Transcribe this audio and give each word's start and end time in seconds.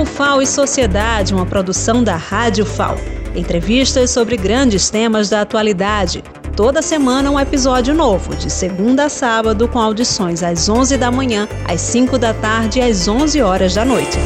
O 0.00 0.04
FAO 0.06 0.40
e 0.40 0.46
Sociedade, 0.46 1.34
uma 1.34 1.44
produção 1.44 2.02
da 2.02 2.16
Rádio 2.16 2.64
FAO. 2.64 2.96
Entrevistas 3.36 4.08
sobre 4.10 4.34
grandes 4.34 4.88
temas 4.88 5.28
da 5.28 5.42
atualidade. 5.42 6.24
Toda 6.56 6.80
semana 6.80 7.30
um 7.30 7.38
episódio 7.38 7.92
novo, 7.92 8.34
de 8.34 8.48
segunda 8.50 9.04
a 9.04 9.08
sábado, 9.10 9.68
com 9.68 9.78
audições 9.78 10.42
às 10.42 10.70
11 10.70 10.96
da 10.96 11.10
manhã, 11.10 11.46
às 11.68 11.82
5 11.82 12.16
da 12.16 12.32
tarde 12.32 12.78
e 12.78 12.82
às 12.82 13.06
11 13.06 13.42
horas 13.42 13.74
da 13.74 13.84
noite. 13.84 14.16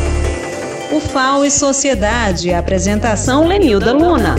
O 0.92 1.00
FAO 1.00 1.44
e 1.44 1.50
Sociedade, 1.50 2.54
apresentação 2.54 3.48
Lenilda 3.48 3.92
Luna. 3.92 4.36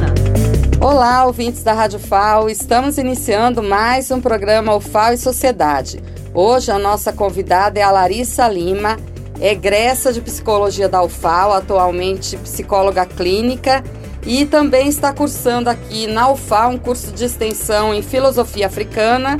Olá, 0.79 1.25
ouvintes 1.25 1.61
da 1.63 1.73
Rádio 1.73 1.99
FAO, 1.99 2.49
estamos 2.49 2.97
iniciando 2.97 3.61
mais 3.61 4.09
um 4.09 4.21
programa 4.21 4.73
O 4.73 4.79
FAO 4.79 5.11
e 5.11 5.17
Sociedade. 5.17 6.01
Hoje 6.33 6.71
a 6.71 6.79
nossa 6.79 7.11
convidada 7.11 7.77
é 7.77 7.83
a 7.83 7.91
Larissa 7.91 8.47
Lima, 8.47 8.97
egressa 9.39 10.13
de 10.13 10.21
psicologia 10.21 10.87
da 10.87 11.01
UFAO, 11.01 11.53
atualmente 11.53 12.37
psicóloga 12.37 13.05
clínica 13.05 13.83
e 14.25 14.45
também 14.45 14.87
está 14.87 15.13
cursando 15.13 15.69
aqui 15.69 16.07
na 16.07 16.29
UFAO 16.29 16.71
um 16.71 16.77
curso 16.77 17.11
de 17.11 17.25
extensão 17.25 17.93
em 17.93 18.01
filosofia 18.01 18.67
africana 18.67 19.39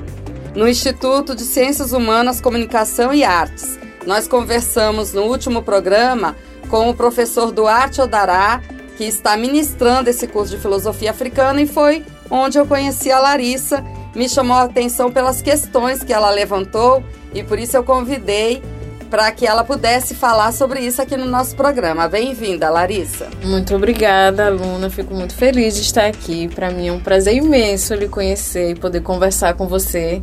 no 0.53 0.67
Instituto 0.67 1.35
de 1.35 1.43
Ciências 1.43 1.91
Humanas, 1.91 2.39
Comunicação 2.39 3.13
e 3.13 3.23
Artes. 3.23 3.79
Nós 4.05 4.27
conversamos 4.27 5.13
no 5.13 5.23
último 5.23 5.63
programa 5.63 6.35
com 6.69 6.89
o 6.89 6.93
professor 6.93 7.51
Duarte 7.51 8.01
Odará, 8.01 8.61
que 8.97 9.03
está 9.03 9.35
ministrando 9.35 10.09
esse 10.09 10.27
curso 10.27 10.55
de 10.55 10.61
filosofia 10.61 11.11
africana 11.11 11.61
e 11.61 11.67
foi 11.67 12.05
onde 12.29 12.57
eu 12.57 12.65
conheci 12.65 13.11
a 13.11 13.19
Larissa 13.19 13.83
me 14.15 14.29
chamou 14.29 14.55
a 14.55 14.63
atenção 14.63 15.11
pelas 15.11 15.41
questões 15.41 16.01
que 16.01 16.13
ela 16.13 16.29
levantou 16.29 17.03
e 17.33 17.43
por 17.43 17.59
isso 17.59 17.75
eu 17.75 17.83
convidei 17.83 18.63
para 19.09 19.31
que 19.31 19.45
ela 19.45 19.63
pudesse 19.63 20.15
falar 20.15 20.51
sobre 20.51 20.79
isso 20.79 21.01
aqui 21.01 21.15
no 21.15 21.25
nosso 21.25 21.55
programa. 21.55 22.07
Bem-vinda, 22.07 22.69
Larissa. 22.69 23.29
Muito 23.43 23.75
obrigada, 23.75 24.49
Luna. 24.49 24.89
Fico 24.89 25.13
muito 25.13 25.35
feliz 25.35 25.75
de 25.75 25.81
estar 25.81 26.05
aqui. 26.05 26.47
Para 26.47 26.71
mim 26.71 26.87
é 26.87 26.91
um 26.91 26.99
prazer 26.99 27.35
imenso 27.35 27.93
lhe 27.93 28.07
conhecer 28.07 28.71
e 28.71 28.75
poder 28.75 29.01
conversar 29.01 29.53
com 29.53 29.67
você. 29.67 30.21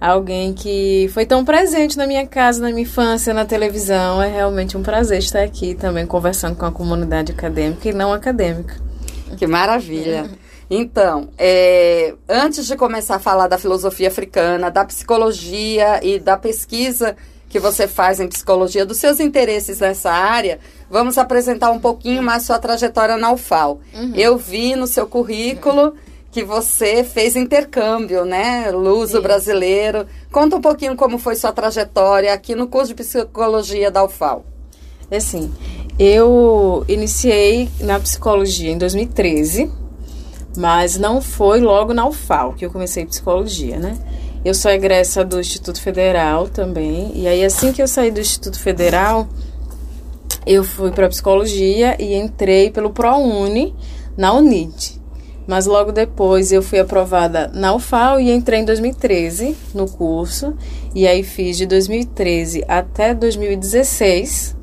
Alguém 0.00 0.52
que 0.52 1.08
foi 1.12 1.24
tão 1.24 1.44
presente 1.44 1.96
na 1.96 2.06
minha 2.06 2.26
casa, 2.26 2.60
na 2.60 2.68
minha 2.68 2.82
infância, 2.82 3.32
na 3.32 3.44
televisão. 3.44 4.22
É 4.22 4.28
realmente 4.28 4.76
um 4.76 4.82
prazer 4.82 5.18
estar 5.18 5.42
aqui 5.42 5.74
também 5.74 6.06
conversando 6.06 6.56
com 6.56 6.66
a 6.66 6.72
comunidade 6.72 7.32
acadêmica 7.32 7.88
e 7.88 7.92
não 7.92 8.12
acadêmica. 8.12 8.74
Que 9.36 9.46
maravilha. 9.46 10.30
Então, 10.70 11.28
é, 11.36 12.14
antes 12.28 12.66
de 12.66 12.76
começar 12.76 13.16
a 13.16 13.18
falar 13.18 13.48
da 13.48 13.58
filosofia 13.58 14.08
africana, 14.08 14.70
da 14.70 14.84
psicologia 14.84 16.00
e 16.02 16.18
da 16.18 16.36
pesquisa 16.36 17.16
que 17.54 17.60
você 17.60 17.86
faz 17.86 18.18
em 18.18 18.26
psicologia, 18.26 18.84
dos 18.84 18.96
seus 18.96 19.20
interesses 19.20 19.78
nessa 19.78 20.10
área, 20.10 20.58
vamos 20.90 21.16
apresentar 21.16 21.70
um 21.70 21.78
pouquinho 21.78 22.20
mais 22.20 22.42
sua 22.42 22.58
trajetória 22.58 23.16
na 23.16 23.30
UFAL. 23.30 23.78
Uhum. 23.94 24.12
Eu 24.16 24.36
vi 24.36 24.74
no 24.74 24.88
seu 24.88 25.06
currículo 25.06 25.94
que 26.32 26.42
você 26.42 27.04
fez 27.04 27.36
intercâmbio, 27.36 28.24
né? 28.24 28.72
Luso 28.72 29.22
brasileiro. 29.22 30.04
Conta 30.32 30.56
um 30.56 30.60
pouquinho 30.60 30.96
como 30.96 31.16
foi 31.16 31.36
sua 31.36 31.52
trajetória 31.52 32.34
aqui 32.34 32.56
no 32.56 32.66
curso 32.66 32.88
de 32.88 32.94
psicologia 32.94 33.88
da 33.88 34.02
UFAL. 34.02 34.44
É 35.08 35.18
assim, 35.18 35.48
eu 35.96 36.84
iniciei 36.88 37.68
na 37.78 38.00
psicologia 38.00 38.72
em 38.72 38.78
2013 38.78 39.70
mas 40.56 40.96
não 40.96 41.20
foi 41.20 41.60
logo 41.60 41.92
na 41.92 42.06
UFAL 42.06 42.52
que 42.52 42.64
eu 42.64 42.70
comecei 42.70 43.04
psicologia, 43.04 43.76
né? 43.76 43.98
Eu 44.44 44.52
sou 44.52 44.70
egressa 44.70 45.24
do 45.24 45.40
Instituto 45.40 45.80
Federal 45.80 46.48
também. 46.48 47.12
E 47.14 47.26
aí, 47.26 47.42
assim 47.42 47.72
que 47.72 47.80
eu 47.80 47.88
saí 47.88 48.10
do 48.10 48.20
Instituto 48.20 48.60
Federal, 48.60 49.26
eu 50.46 50.62
fui 50.62 50.90
para 50.90 51.08
psicologia 51.08 51.96
e 51.98 52.14
entrei 52.14 52.70
pelo 52.70 52.90
ProUni 52.90 53.74
na 54.16 54.34
UNID. 54.34 55.00
Mas 55.46 55.66
logo 55.66 55.92
depois 55.92 56.52
eu 56.52 56.62
fui 56.62 56.78
aprovada 56.78 57.50
na 57.54 57.74
UFAL 57.74 58.20
e 58.20 58.30
entrei 58.30 58.60
em 58.60 58.64
2013 58.64 59.56
no 59.74 59.86
curso. 59.88 60.54
E 60.94 61.06
aí 61.06 61.22
fiz 61.22 61.56
de 61.56 61.66
2013 61.66 62.64
até 62.68 63.14
2016. 63.14 64.56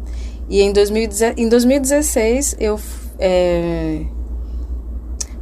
E 0.49 0.61
em, 0.61 0.71
2016 0.71 2.57
eu. 2.59 2.79
É, 3.17 4.01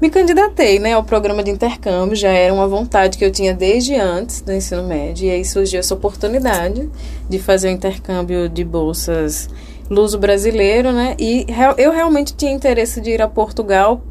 me 0.01 0.09
candidatei 0.09 0.79
né, 0.79 0.93
ao 0.93 1.03
programa 1.03 1.43
de 1.43 1.51
intercâmbio, 1.51 2.15
já 2.15 2.29
era 2.29 2.53
uma 2.53 2.67
vontade 2.67 3.17
que 3.17 3.25
eu 3.25 3.31
tinha 3.31 3.53
desde 3.53 3.95
antes 3.95 4.41
do 4.41 4.53
ensino 4.53 4.83
médio, 4.83 5.27
e 5.27 5.31
aí 5.31 5.45
surgiu 5.45 5.79
essa 5.79 5.93
oportunidade 5.93 6.89
de 7.27 7.39
fazer 7.39 7.69
o 7.69 7.71
intercâmbio 7.71 8.47
de 8.47 8.63
bolsas 8.63 9.49
luso-brasileiro, 9.89 10.91
né? 10.91 11.15
E 11.19 11.45
eu 11.77 11.91
realmente 11.91 12.33
tinha 12.35 12.51
interesse 12.51 13.01
de 13.01 13.11
ir 13.11 13.21
a 13.21 13.27
Portugal 13.27 14.01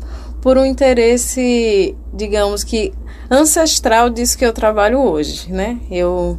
por 0.40 0.58
um 0.58 0.64
interesse, 0.64 1.96
digamos 2.12 2.64
que 2.64 2.92
ancestral 3.30 4.10
disso 4.10 4.36
que 4.36 4.44
eu 4.44 4.52
trabalho 4.52 5.00
hoje, 5.00 5.52
né? 5.52 5.78
Eu 5.90 6.38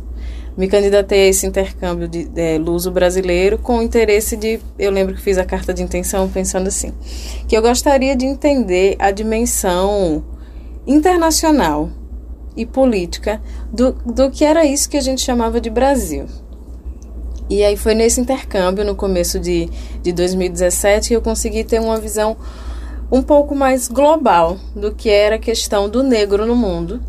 me 0.60 0.68
candidatei 0.68 1.22
a 1.22 1.28
esse 1.28 1.48
intercâmbio 1.48 2.06
de, 2.06 2.26
de 2.26 2.58
luso 2.58 2.92
brasileiro 2.92 3.58
com 3.58 3.78
o 3.78 3.82
interesse 3.82 4.36
de. 4.36 4.60
Eu 4.78 4.92
lembro 4.92 5.16
que 5.16 5.22
fiz 5.22 5.38
a 5.38 5.46
carta 5.46 5.74
de 5.74 5.82
intenção 5.82 6.28
pensando 6.28 6.68
assim: 6.68 6.94
que 7.48 7.56
eu 7.56 7.62
gostaria 7.62 8.14
de 8.14 8.26
entender 8.26 8.98
a 9.00 9.10
dimensão 9.10 10.22
internacional 10.86 11.90
e 12.58 12.66
política 12.66 13.42
do, 13.72 13.94
do 14.06 14.30
que 14.30 14.44
era 14.44 14.66
isso 14.66 14.90
que 14.90 14.98
a 14.98 15.02
gente 15.02 15.22
chamava 15.22 15.62
de 15.62 15.70
Brasil. 15.70 16.26
E 17.50 17.64
aí 17.64 17.78
foi 17.78 17.96
nesse 17.96 18.20
intercâmbio, 18.20 18.84
no 18.84 18.96
começo 18.96 19.40
de, 19.40 19.70
de 20.04 20.12
2017, 20.12 21.08
que 21.08 21.16
eu 21.16 21.22
consegui 21.22 21.64
ter 21.64 21.80
uma 21.80 21.98
visão 21.98 22.36
um 23.10 23.22
pouco 23.22 23.56
mais 23.56 23.88
global 23.88 24.58
do 24.76 24.94
que 24.94 25.10
era 25.10 25.38
a 25.38 25.40
questão 25.40 25.88
do 25.88 26.04
negro 26.04 26.46
no 26.46 26.56
mundo 26.56 27.02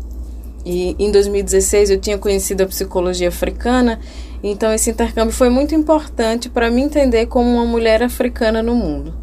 e 0.65 0.95
em 0.99 1.11
2016 1.11 1.89
eu 1.89 1.99
tinha 1.99 2.17
conhecido 2.17 2.63
a 2.63 2.67
psicologia 2.67 3.29
africana, 3.29 3.99
então 4.43 4.73
esse 4.73 4.89
intercâmbio 4.89 5.33
foi 5.33 5.49
muito 5.49 5.75
importante 5.75 6.49
para 6.49 6.69
me 6.69 6.81
entender 6.81 7.27
como 7.27 7.49
uma 7.49 7.65
mulher 7.65 8.03
africana 8.03 8.61
no 8.61 8.75
mundo. 8.75 9.13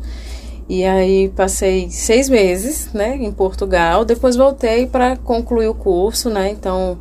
E 0.69 0.84
aí 0.84 1.31
passei 1.31 1.88
seis 1.91 2.28
meses, 2.28 2.93
né, 2.93 3.16
em 3.16 3.32
Portugal. 3.32 4.04
Depois 4.04 4.37
voltei 4.37 4.87
para 4.87 5.16
concluir 5.16 5.69
o 5.69 5.75
curso, 5.75 6.28
né. 6.28 6.50
Então 6.50 6.98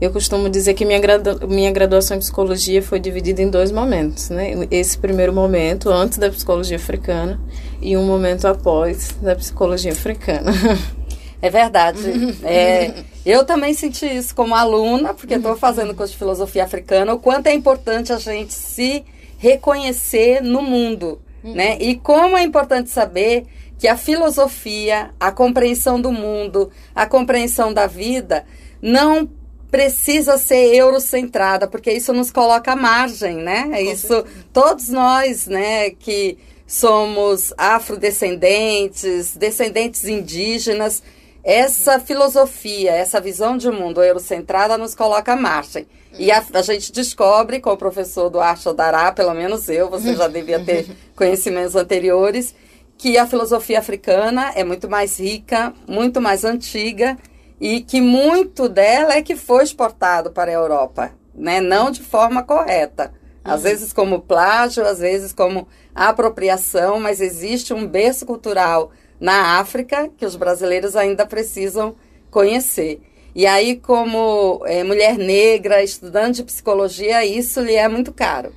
eu 0.00 0.10
costumo 0.10 0.50
dizer 0.50 0.74
que 0.74 0.84
minha, 0.84 0.98
gradu 0.98 1.46
minha 1.46 1.70
graduação 1.70 2.16
em 2.16 2.20
psicologia 2.20 2.82
foi 2.82 2.98
dividida 2.98 3.40
em 3.40 3.48
dois 3.48 3.70
momentos, 3.70 4.28
né. 4.28 4.66
Esse 4.70 4.98
primeiro 4.98 5.32
momento 5.32 5.88
antes 5.88 6.18
da 6.18 6.28
psicologia 6.28 6.76
africana 6.76 7.40
e 7.80 7.96
um 7.96 8.04
momento 8.04 8.46
após 8.46 9.14
da 9.22 9.36
psicologia 9.36 9.92
africana. 9.92 10.52
É 11.42 11.50
verdade. 11.50 12.00
é, 12.42 13.04
eu 13.26 13.44
também 13.44 13.74
senti 13.74 14.06
isso 14.06 14.32
como 14.34 14.54
aluna, 14.54 15.12
porque 15.12 15.34
estou 15.34 15.56
fazendo 15.56 15.94
curso 15.96 16.12
de 16.12 16.18
filosofia 16.18 16.62
africana, 16.62 17.12
o 17.12 17.18
quanto 17.18 17.48
é 17.48 17.52
importante 17.52 18.12
a 18.12 18.18
gente 18.18 18.54
se 18.54 19.04
reconhecer 19.36 20.40
no 20.40 20.62
mundo, 20.62 21.20
uhum. 21.42 21.52
né? 21.52 21.76
E 21.80 21.96
como 21.96 22.36
é 22.36 22.44
importante 22.44 22.88
saber 22.88 23.44
que 23.78 23.88
a 23.88 23.96
filosofia, 23.96 25.10
a 25.18 25.32
compreensão 25.32 26.00
do 26.00 26.12
mundo, 26.12 26.70
a 26.94 27.04
compreensão 27.04 27.74
da 27.74 27.88
vida, 27.88 28.46
não 28.80 29.28
precisa 29.72 30.38
ser 30.38 30.74
eurocentrada, 30.74 31.66
porque 31.66 31.92
isso 31.92 32.12
nos 32.12 32.30
coloca 32.30 32.72
à 32.72 32.76
margem, 32.76 33.36
né? 33.36 33.82
Isso, 33.82 34.24
todos 34.52 34.88
nós, 34.88 35.48
né, 35.48 35.90
que 35.90 36.38
somos 36.64 37.52
afrodescendentes, 37.58 39.36
descendentes 39.36 40.04
indígenas, 40.04 41.02
essa 41.46 42.00
filosofia, 42.00 42.90
essa 42.90 43.20
visão 43.20 43.56
de 43.56 43.70
mundo 43.70 44.02
eurocentrada 44.02 44.76
nos 44.76 44.96
coloca 44.96 45.32
à 45.32 45.36
margem. 45.36 45.86
E 46.18 46.32
a, 46.32 46.44
a, 46.52 46.60
gente 46.60 46.90
descobre 46.90 47.60
com 47.60 47.70
o 47.70 47.76
professor 47.76 48.28
Duarte 48.28 48.68
Odará, 48.68 49.12
pelo 49.12 49.32
menos 49.32 49.68
eu, 49.68 49.88
você 49.88 50.16
já 50.16 50.26
devia 50.26 50.58
ter 50.58 50.88
conhecimentos 51.14 51.76
anteriores, 51.76 52.52
que 52.98 53.16
a 53.16 53.28
filosofia 53.28 53.78
africana 53.78 54.50
é 54.56 54.64
muito 54.64 54.90
mais 54.90 55.20
rica, 55.20 55.72
muito 55.86 56.20
mais 56.20 56.44
antiga 56.44 57.16
e 57.60 57.80
que 57.80 58.00
muito 58.00 58.68
dela 58.68 59.14
é 59.14 59.22
que 59.22 59.36
foi 59.36 59.62
exportado 59.62 60.32
para 60.32 60.50
a 60.50 60.54
Europa, 60.54 61.12
né? 61.32 61.60
não 61.60 61.92
de 61.92 62.02
forma 62.02 62.42
correta. 62.42 63.12
Às 63.44 63.58
uhum. 63.58 63.68
vezes 63.68 63.92
como 63.92 64.20
plágio, 64.20 64.84
às 64.84 64.98
vezes 64.98 65.32
como 65.32 65.68
apropriação, 65.94 66.98
mas 66.98 67.20
existe 67.20 67.72
um 67.72 67.86
berço 67.86 68.26
cultural 68.26 68.90
na 69.20 69.58
África 69.58 70.08
que 70.16 70.26
os 70.26 70.36
brasileiros 70.36 70.96
ainda 70.96 71.26
precisam 71.26 71.94
conhecer. 72.30 73.00
E 73.34 73.46
aí, 73.46 73.76
como 73.76 74.62
é, 74.64 74.82
mulher 74.82 75.18
negra, 75.18 75.82
estudante 75.82 76.36
de 76.36 76.44
psicologia, 76.44 77.24
isso 77.24 77.60
lhe 77.60 77.74
é 77.74 77.86
muito 77.86 78.12
caro. 78.12 78.52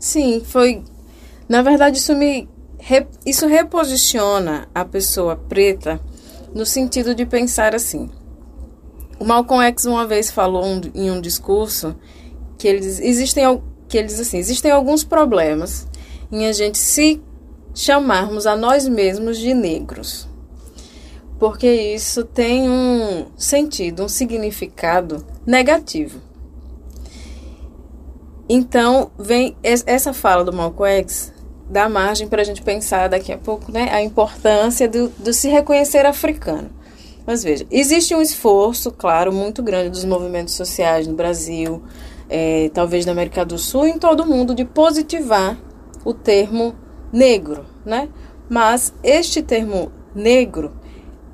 Sim, 0.00 0.42
foi. 0.44 0.82
Na 1.48 1.62
verdade, 1.62 1.98
isso 1.98 2.14
me. 2.14 2.48
Isso 3.24 3.46
reposiciona 3.46 4.68
a 4.74 4.84
pessoa 4.84 5.36
preta 5.36 6.00
no 6.54 6.64
sentido 6.64 7.14
de 7.14 7.26
pensar 7.26 7.74
assim. 7.74 8.08
O 9.18 9.24
Malcolm 9.24 9.64
X 9.64 9.86
uma 9.86 10.06
vez 10.06 10.30
falou 10.30 10.64
um, 10.64 10.80
em 10.94 11.10
um 11.10 11.20
discurso 11.20 11.96
que 12.58 12.68
eles 12.68 13.00
existem 13.00 13.44
que 13.88 13.96
eles 13.96 14.18
assim 14.18 14.38
existem 14.38 14.70
alguns 14.70 15.04
problemas 15.04 15.86
em 16.30 16.46
a 16.46 16.52
gente 16.52 16.78
se 16.78 17.22
chamarmos 17.76 18.46
a 18.46 18.56
nós 18.56 18.88
mesmos 18.88 19.38
de 19.38 19.52
negros. 19.52 20.26
Porque 21.38 21.70
isso 21.70 22.24
tem 22.24 22.68
um 22.68 23.26
sentido, 23.36 24.02
um 24.02 24.08
significado 24.08 25.24
negativo. 25.46 26.20
Então, 28.48 29.10
vem 29.18 29.54
essa 29.62 30.14
fala 30.14 30.42
do 30.42 30.52
Malcolm 30.52 31.00
X 31.00 31.36
dá 31.68 31.88
margem 31.88 32.28
para 32.28 32.42
a 32.42 32.44
gente 32.44 32.62
pensar 32.62 33.08
daqui 33.08 33.32
a 33.32 33.38
pouco 33.38 33.72
né, 33.72 33.90
a 33.90 34.00
importância 34.00 34.88
do, 34.88 35.08
do 35.18 35.32
se 35.32 35.48
reconhecer 35.48 36.06
africano. 36.06 36.70
Mas 37.26 37.42
veja, 37.42 37.66
existe 37.70 38.14
um 38.14 38.22
esforço, 38.22 38.92
claro, 38.92 39.32
muito 39.32 39.62
grande 39.62 39.90
dos 39.90 40.04
movimentos 40.04 40.54
sociais 40.54 41.08
no 41.08 41.14
Brasil, 41.14 41.82
é, 42.30 42.70
talvez 42.72 43.04
na 43.04 43.12
América 43.12 43.44
do 43.44 43.58
Sul, 43.58 43.86
em 43.86 43.98
todo 43.98 44.20
o 44.20 44.26
mundo, 44.26 44.54
de 44.54 44.64
positivar 44.64 45.58
o 46.04 46.14
termo 46.14 46.72
negro, 47.16 47.64
né? 47.84 48.08
Mas 48.48 48.92
este 49.02 49.42
termo 49.42 49.90
negro 50.14 50.72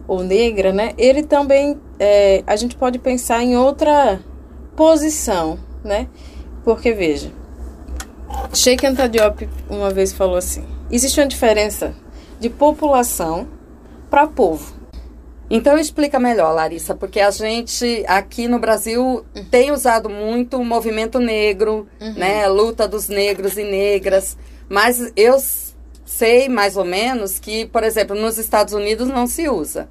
ou 0.06 0.22
negra, 0.22 0.72
né? 0.72 0.92
Ele 0.96 1.22
também 1.24 1.78
é, 1.98 2.42
a 2.46 2.54
gente 2.56 2.76
pode 2.76 2.98
pensar 2.98 3.42
em 3.42 3.56
outra 3.56 4.20
posição, 4.76 5.58
né? 5.84 6.08
Porque 6.64 6.92
veja, 6.92 7.32
Sheikh 8.54 8.86
Anta 8.86 9.08
Diop 9.08 9.48
uma 9.68 9.90
vez 9.90 10.12
falou 10.12 10.36
assim: 10.36 10.64
existe 10.90 11.20
uma 11.20 11.26
diferença 11.26 11.94
de 12.38 12.48
população 12.48 13.48
para 14.08 14.26
povo. 14.26 14.80
Então 15.50 15.76
explica 15.76 16.18
melhor, 16.18 16.54
Larissa, 16.54 16.94
porque 16.94 17.20
a 17.20 17.30
gente 17.30 18.04
aqui 18.06 18.48
no 18.48 18.58
Brasil 18.58 19.02
uhum. 19.04 19.44
tem 19.50 19.70
usado 19.70 20.08
muito 20.08 20.56
o 20.56 20.64
movimento 20.64 21.18
negro, 21.18 21.86
uhum. 22.00 22.14
né, 22.14 22.48
luta 22.48 22.88
dos 22.88 23.08
negros 23.08 23.58
e 23.58 23.64
negras, 23.64 24.38
mas 24.66 25.12
eu 25.14 25.38
sei 26.12 26.48
mais 26.48 26.76
ou 26.76 26.84
menos 26.84 27.38
que, 27.38 27.66
por 27.66 27.82
exemplo, 27.82 28.14
nos 28.14 28.36
Estados 28.36 28.74
Unidos 28.74 29.08
não 29.08 29.26
se 29.26 29.48
usa, 29.48 29.88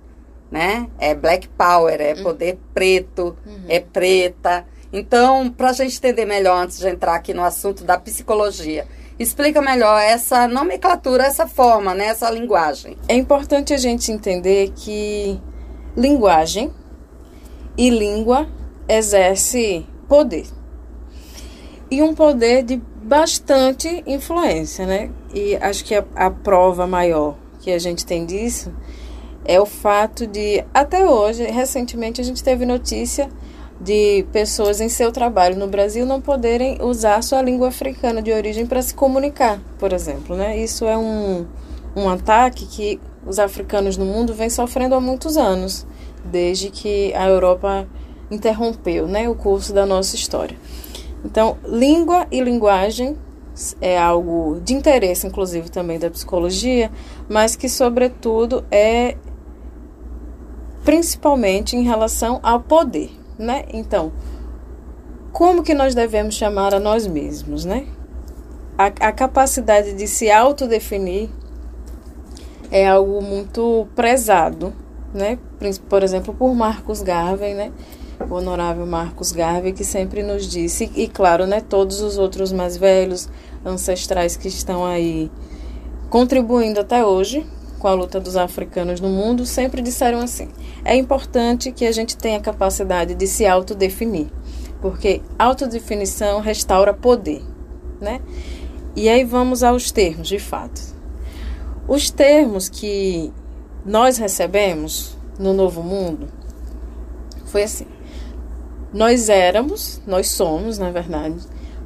né? 0.51 0.88
É 1.00 1.15
black 1.15 1.47
power, 1.50 2.00
é 2.00 2.13
uhum. 2.13 2.23
poder 2.23 2.59
preto, 2.73 3.35
uhum. 3.45 3.65
é 3.68 3.79
preta. 3.79 4.65
Então, 4.94 5.50
para 5.50 5.71
a 5.71 5.73
gente 5.73 5.97
entender 5.97 6.25
melhor, 6.25 6.63
antes 6.63 6.77
de 6.77 6.88
entrar 6.88 7.15
aqui 7.15 7.33
no 7.33 7.44
assunto 7.44 7.83
da 7.83 7.97
psicologia, 7.97 8.85
explica 9.18 9.62
melhor 9.62 10.00
essa 10.00 10.47
nomenclatura, 10.47 11.23
essa 11.23 11.47
forma, 11.47 11.94
né, 11.94 12.06
essa 12.06 12.29
linguagem. 12.29 12.97
É 13.07 13.15
importante 13.15 13.73
a 13.73 13.77
gente 13.77 14.12
entender 14.12 14.71
que 14.75 15.39
linguagem 15.97 16.71
e 17.77 17.89
língua 17.89 18.47
exerce 18.88 19.88
poder. 20.07 20.45
E 21.89 22.01
um 22.03 22.13
poder 22.13 22.63
de 22.63 22.81
bastante 23.01 24.03
influência, 24.06 24.85
né? 24.85 25.09
E 25.33 25.56
acho 25.57 25.86
que 25.86 25.95
a, 25.95 26.04
a 26.16 26.30
prova 26.30 26.86
maior 26.86 27.36
que 27.60 27.72
a 27.72 27.80
gente 27.80 28.06
tem 28.06 28.25
disso 28.25 28.72
é 29.45 29.60
o 29.60 29.66
fato 29.66 30.28
de, 30.28 30.63
até 30.74 31.07
hoje, 31.07 31.44
recentemente, 31.44 32.22
a 32.22 32.24
gente 32.24 32.44
teve 32.44 32.66
notícia 32.66 33.30
de 33.80 34.24
pessoas 34.31 34.80
em 34.80 34.88
seu 34.88 35.12
trabalho 35.12 35.57
no 35.57 35.68
Brasil 35.68 36.06
não 36.06 36.22
poderem 36.22 36.78
usar 36.81 37.24
sua 37.24 37.42
língua 37.42 37.69
africana 37.69 38.22
de 38.22 38.31
origem 38.31 38.68
para 38.68 38.81
se 38.81 38.94
comunicar, 38.94 39.60
por 39.80 39.92
exemplo. 39.92 40.36
Né? 40.36 40.57
Isso 40.57 40.86
é 40.86 40.95
um, 40.95 41.48
um 41.95 42.07
ataque 42.07 42.68
que 42.68 43.00
os 43.25 43.39
africanos 43.39 43.98
no 43.98 44.06
mundo 44.06 44.33
vêm 44.33 44.50
sofrendo 44.50 44.94
há 44.94 45.01
muitos 45.01 45.36
anos, 45.36 45.86
desde 46.24 46.69
que 46.69 47.12
a 47.16 47.28
Europa 47.28 47.88
interrompeu 48.30 49.07
né, 49.07 49.28
o 49.28 49.36
curso 49.36 49.74
da 49.74 49.86
nossa 49.86 50.16
história. 50.16 50.56
Então, 51.25 51.57
língua 51.66 52.28
e 52.31 52.39
linguagem 52.39 53.18
é 53.81 53.98
algo 54.00 54.59
de 54.63 54.74
interesse, 54.74 55.27
inclusive, 55.27 55.69
também 55.69 56.00
da 56.00 56.09
psicologia, 56.09 56.92
mas 57.30 57.56
que, 57.56 57.68
sobretudo, 57.68 58.63
é 58.71 59.15
principalmente 60.83 61.75
em 61.75 61.83
relação 61.83 62.39
ao 62.42 62.59
poder 62.59 63.21
né? 63.42 63.65
Então, 63.74 64.12
como 65.33 65.63
que 65.63 65.74
nós 65.74 65.95
devemos 65.95 66.36
chamar 66.36 66.74
a 66.74 66.80
nós 66.80 67.07
mesmos, 67.07 67.65
né? 67.65 67.88
A, 68.77 68.86
a 68.86 69.12
capacidade 69.12 69.94
de 69.94 70.07
se 70.07 70.31
autodefinir 70.31 71.30
é 72.69 72.88
algo 72.88 73.21
muito 73.21 73.88
prezado, 73.95 74.74
né? 75.13 75.38
Por 75.89 76.04
exemplo, 76.04 76.33
por 76.33 76.54
Marcos 76.54 77.01
Garvey, 77.01 77.54
né? 77.54 77.71
O 78.29 78.35
honorável 78.35 78.85
Marcos 78.85 79.31
Garvey, 79.31 79.73
que 79.73 79.83
sempre 79.83 80.23
nos 80.23 80.47
disse, 80.47 80.91
e 80.95 81.07
claro, 81.07 81.45
né, 81.45 81.62
todos 81.62 82.01
os 82.01 82.18
outros 82.18 82.51
mais 82.51 82.77
velhos, 82.77 83.27
ancestrais 83.65 84.38
que 84.38 84.47
estão 84.47 84.85
aí 84.85 85.31
contribuindo 86.09 86.79
até 86.79 87.06
hoje 87.06 87.45
com 87.81 87.88
a 87.88 87.94
luta 87.94 88.19
dos 88.19 88.38
africanos 88.38 89.01
no 89.01 89.09
mundo 89.09 89.44
sempre 89.44 89.81
disseram 89.81 90.19
assim: 90.19 90.50
é 90.85 90.95
importante 90.95 91.71
que 91.71 91.85
a 91.85 91.91
gente 91.91 92.15
tenha 92.15 92.39
capacidade 92.39 93.15
de 93.15 93.25
se 93.25 93.45
autodefinir, 93.45 94.27
porque 94.79 95.21
autodefinição 95.38 96.39
restaura 96.41 96.94
poder, 96.94 97.41
né? 98.00 98.21
E 98.95 99.09
aí 99.09 99.23
vamos 99.23 99.63
aos 99.63 99.91
termos, 99.91 100.27
de 100.27 100.38
fato. 100.38 100.79
Os 101.88 102.12
termos 102.12 102.69
que 102.69 103.33
nós 103.85 104.18
recebemos 104.18 105.18
no 105.39 105.53
Novo 105.53 105.81
Mundo 105.81 106.27
foi 107.45 107.63
assim: 107.63 107.88
nós 108.94 109.30
éramos, 109.30 110.02
nós 110.06 110.28
somos, 110.28 110.78
na 110.78 110.92
verdade, 110.92 111.36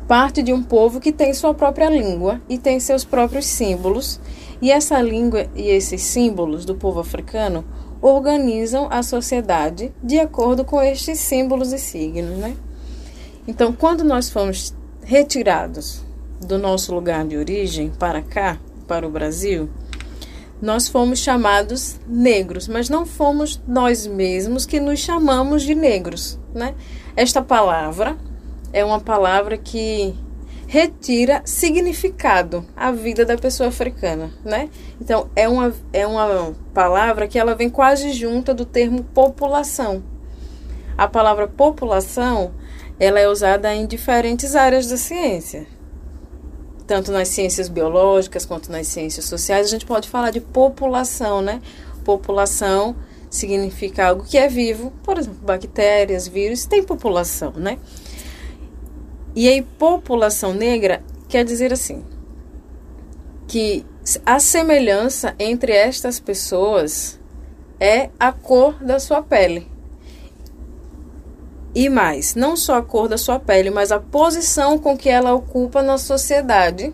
parte 0.08 0.42
de 0.42 0.54
um 0.54 0.64
povo 0.64 1.00
que 1.00 1.12
tem 1.12 1.34
sua 1.34 1.54
própria 1.54 1.90
língua 1.90 2.42
e 2.50 2.58
tem 2.58 2.80
seus 2.80 3.04
próprios 3.04 3.46
símbolos 3.46 4.20
e 4.62 4.72
essa 4.72 5.02
língua 5.02 5.48
e 5.56 5.70
esses 5.70 6.02
símbolos 6.02 6.66
do 6.66 6.76
povo 6.76 7.00
africano 7.00 7.66
organizam 8.02 8.88
a 8.92 9.02
sociedade 9.02 9.92
de 10.04 10.20
acordo 10.20 10.64
com 10.64 10.82
estes 10.82 11.20
símbolos 11.20 11.74
e 11.74 11.80
signos, 11.80 12.38
né? 12.38 12.56
Então, 13.48 13.74
quando 13.74 14.04
nós 14.04 14.30
fomos 14.30 14.76
retirados 15.04 16.04
do 16.40 16.58
nosso 16.58 16.94
lugar 16.94 17.26
de 17.26 17.38
origem 17.38 17.92
para 18.00 18.22
cá, 18.22 18.60
para 18.88 19.08
o 19.08 19.12
Brasil, 19.12 19.70
nós 20.62 20.88
fomos 20.88 21.20
chamados 21.20 22.00
negros, 22.08 22.68
mas 22.68 22.90
não 22.90 23.06
fomos 23.06 23.62
nós 23.68 24.08
mesmos 24.08 24.66
que 24.66 24.80
nos 24.80 25.00
chamamos 25.00 25.64
de 25.64 25.76
negros, 25.76 26.40
né? 26.54 26.74
Esta 27.16 27.42
palavra 27.42 28.18
é 28.72 28.84
uma 28.84 29.00
palavra 29.00 29.58
que 29.58 30.16
retira 30.68 31.42
significado 31.46 32.66
à 32.76 32.92
vida 32.92 33.24
da 33.26 33.38
pessoa 33.38 33.70
africana, 33.70 34.32
né? 34.44 34.70
Então, 35.00 35.30
é 35.36 35.48
uma, 35.48 35.74
é 35.94 36.08
uma 36.08 36.54
palavra 36.74 37.28
que 37.28 37.38
ela 37.38 37.56
vem 37.56 37.70
quase 37.70 38.12
junta 38.12 38.54
do 38.54 38.66
termo 38.66 39.04
população. 39.04 40.04
A 40.98 41.08
palavra 41.08 41.48
população, 41.48 42.54
ela 43.00 43.20
é 43.20 43.28
usada 43.28 43.74
em 43.74 43.86
diferentes 43.86 44.56
áreas 44.56 44.88
da 44.88 44.98
ciência. 44.98 45.68
Tanto 46.88 47.12
nas 47.12 47.30
ciências 47.30 47.68
biológicas 47.68 48.46
quanto 48.46 48.72
nas 48.72 48.88
ciências 48.88 49.26
sociais, 49.26 49.68
a 49.68 49.70
gente 49.70 49.86
pode 49.86 50.08
falar 50.08 50.32
de 50.32 50.40
população, 50.40 51.42
né? 51.42 51.62
População 52.04 52.96
significa 53.30 54.08
algo 54.08 54.24
que 54.24 54.38
é 54.38 54.48
vivo, 54.48 54.92
por 55.04 55.18
exemplo, 55.18 55.40
bactérias, 55.42 56.28
vírus, 56.28 56.66
tem 56.66 56.84
população, 56.84 57.52
né? 57.52 57.78
E 59.36 59.50
aí, 59.50 59.62
população 59.62 60.54
negra 60.54 61.04
quer 61.28 61.44
dizer 61.44 61.74
assim, 61.74 62.04
que 63.48 63.86
a 64.26 64.40
semelhança 64.40 65.36
entre 65.40 65.72
estas 65.72 66.20
pessoas 66.20 67.20
é 67.80 68.10
a 68.20 68.32
cor 68.32 68.82
da 68.84 69.00
sua 69.00 69.22
pele. 69.22 69.75
E 71.76 71.90
mais, 71.90 72.36
não 72.36 72.56
só 72.56 72.78
a 72.78 72.82
cor 72.82 73.10
da 73.10 73.18
sua 73.18 73.38
pele, 73.38 73.70
mas 73.70 73.92
a 73.92 74.00
posição 74.00 74.80
com 74.80 74.98
que 74.98 75.10
ela 75.10 75.34
ocupa 75.34 75.84
na 75.84 75.98
sociedade 75.98 76.94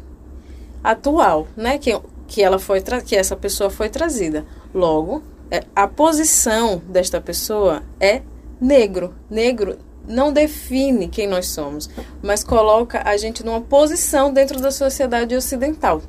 atual, 0.84 1.48
né? 1.56 1.78
Que, 1.78 2.02
que, 2.28 2.42
ela 2.42 2.58
foi 2.58 2.82
que 3.06 3.16
essa 3.16 3.36
pessoa 3.36 3.70
foi 3.70 3.90
trazida. 3.90 4.44
Logo, 4.74 5.22
é, 5.52 5.64
a 5.76 5.88
posição 5.88 6.82
desta 6.90 7.22
pessoa 7.22 7.84
é 8.00 8.24
negro. 8.60 9.14
Negro 9.30 9.78
não 10.08 10.34
define 10.34 11.08
quem 11.08 11.28
nós 11.28 11.48
somos, 11.48 11.88
mas 12.22 12.44
coloca 12.44 13.04
a 13.06 13.16
gente 13.18 13.46
numa 13.46 13.62
posição 13.62 14.34
dentro 14.34 14.60
da 14.60 14.72
sociedade 14.72 15.36
ocidental. 15.36 16.02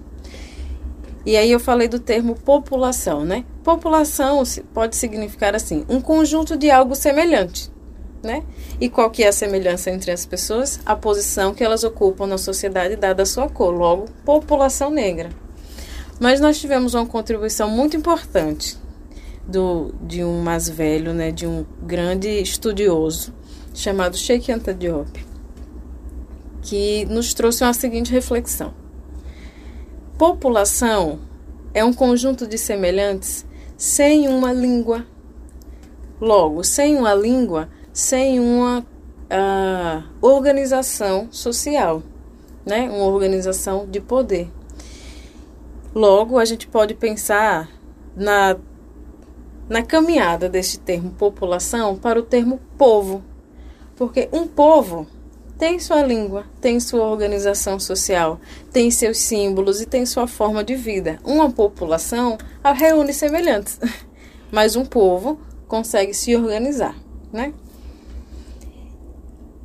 E 1.26 1.36
aí 1.36 1.50
eu 1.50 1.60
falei 1.60 1.88
do 1.88 2.00
termo 2.00 2.34
população, 2.34 3.22
né? 3.22 3.44
População 3.62 4.42
pode 4.72 4.96
significar 4.96 5.54
assim, 5.54 5.84
um 5.88 6.00
conjunto 6.00 6.56
de 6.56 6.70
algo 6.70 6.96
semelhante, 6.96 7.70
né? 8.22 8.42
E 8.80 8.88
qual 8.88 9.10
que 9.10 9.22
é 9.22 9.28
a 9.28 9.32
semelhança 9.32 9.90
entre 9.90 10.10
as 10.10 10.24
pessoas? 10.24 10.80
A 10.86 10.94
posição 10.94 11.54
que 11.54 11.64
elas 11.64 11.84
ocupam 11.84 12.26
na 12.26 12.38
sociedade 12.38 12.96
dada 12.96 13.22
a 13.22 13.26
sua 13.26 13.48
cor, 13.48 13.74
logo, 13.74 14.06
população 14.24 14.90
negra. 14.90 15.30
Mas 16.20 16.40
nós 16.40 16.60
tivemos 16.60 16.94
uma 16.94 17.06
contribuição 17.06 17.68
muito 17.68 17.96
importante 17.96 18.78
do, 19.46 19.92
de 20.02 20.22
um 20.22 20.40
mais 20.40 20.68
velho, 20.68 21.12
né, 21.12 21.30
de 21.30 21.46
um 21.46 21.66
grande 21.82 22.28
estudioso, 22.28 23.34
chamado 23.74 24.16
Sheikh 24.16 24.52
Anta 24.52 24.72
Diop, 24.72 25.24
que 26.62 27.04
nos 27.06 27.34
trouxe 27.34 27.64
uma 27.64 27.74
seguinte 27.74 28.12
reflexão. 28.12 28.72
População 30.16 31.18
é 31.74 31.84
um 31.84 31.92
conjunto 31.92 32.46
de 32.46 32.56
semelhantes 32.56 33.44
sem 33.76 34.28
uma 34.28 34.52
língua. 34.52 35.04
Logo, 36.20 36.62
sem 36.62 36.96
uma 36.96 37.14
língua, 37.14 37.68
sem 37.92 38.40
uma 38.40 38.80
uh, 38.80 40.02
organização 40.20 41.28
social, 41.30 42.02
né? 42.64 42.88
uma 42.90 43.04
organização 43.04 43.87
de 43.87 44.00
poder. 44.00 44.50
Logo, 45.94 46.38
a 46.38 46.44
gente 46.44 46.66
pode 46.66 46.94
pensar 46.94 47.68
na, 48.16 48.56
na 49.68 49.82
caminhada 49.82 50.49
deste 50.49 50.78
termo 50.78 51.11
população 51.11 51.96
para 51.96 52.18
o 52.18 52.22
termo 52.22 52.61
povo, 52.78 53.22
porque 53.94 54.28
um 54.32 54.46
povo 54.46 55.06
tem 55.58 55.78
sua 55.78 56.02
língua, 56.02 56.44
tem 56.61 56.80
sua 56.80 57.06
organização 57.06 57.78
social, 57.78 58.40
tem 58.72 58.90
seus 58.90 59.18
símbolos 59.18 59.80
e 59.80 59.87
tem 59.87 60.04
sua 60.06 60.26
forma 60.26 60.64
de 60.64 60.75
vida. 60.75 61.20
Uma 61.25 61.50
população 61.50 62.38
reúne 62.75 63.12
semelhantes, 63.12 63.78
mas 64.50 64.76
um 64.76 64.84
povo 64.84 65.38
consegue 65.68 66.14
se 66.14 66.34
organizar, 66.34 66.96
né? 67.32 67.52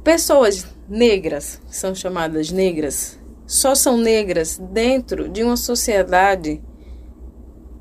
Pessoas 0.08 0.66
negras, 0.88 1.60
são 1.68 1.94
chamadas 1.94 2.50
negras, 2.50 3.20
só 3.46 3.76
são 3.76 3.98
negras 3.98 4.58
dentro 4.58 5.28
de 5.28 5.44
uma 5.44 5.58
sociedade 5.58 6.62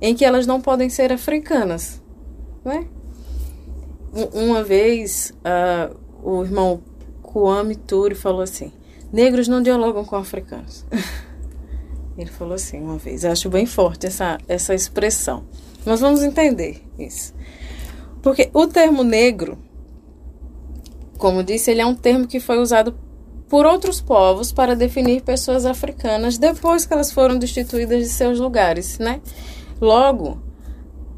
em 0.01 0.13
que 0.13 0.25
elas 0.25 0.45
não 0.45 0.61
podem 0.61 0.91
ser 0.91 1.13
africanas, 1.13 2.03
né? 2.65 2.89
Uma 4.35 4.65
vez, 4.65 5.33
uh, 5.39 5.97
o 6.21 6.43
irmão 6.43 6.83
Kwame 7.23 7.77
Ture 7.77 8.17
falou 8.17 8.43
assim: 8.43 8.73
negros 9.13 9.47
não 9.47 9.63
dialogam 9.63 10.05
com 10.05 10.17
africanos. 10.17 10.85
Ele 12.19 12.31
falou 12.33 12.55
assim 12.55 12.81
uma 12.81 12.99
vez. 12.99 13.23
Eu 13.23 13.31
acho 13.31 13.49
bem 13.49 13.67
forte 13.67 14.09
essa, 14.09 14.37
essa 14.49 14.75
expressão. 14.75 15.45
Nós 15.87 16.01
vamos 16.01 16.25
entender 16.25 16.83
isso. 16.99 17.33
Porque 18.21 18.51
o 18.53 18.67
termo 18.67 19.05
negro, 19.05 19.57
como 21.17 21.43
disse, 21.43 21.71
ele 21.71 21.81
é 21.81 21.87
um 21.87 21.95
termo 21.95 22.27
que 22.27 22.41
foi 22.41 22.59
usado 22.59 22.95
por 23.49 23.65
outros 23.65 24.01
povos 24.01 24.53
para 24.53 24.75
definir 24.75 25.23
pessoas 25.23 25.65
africanas 25.65 26.37
depois 26.37 26.85
que 26.85 26.93
elas 26.93 27.13
foram 27.13 27.39
destituídas 27.39 28.01
de 28.01 28.09
seus 28.09 28.41
lugares, 28.41 28.99
né? 28.99 29.21
Logo, 29.81 30.41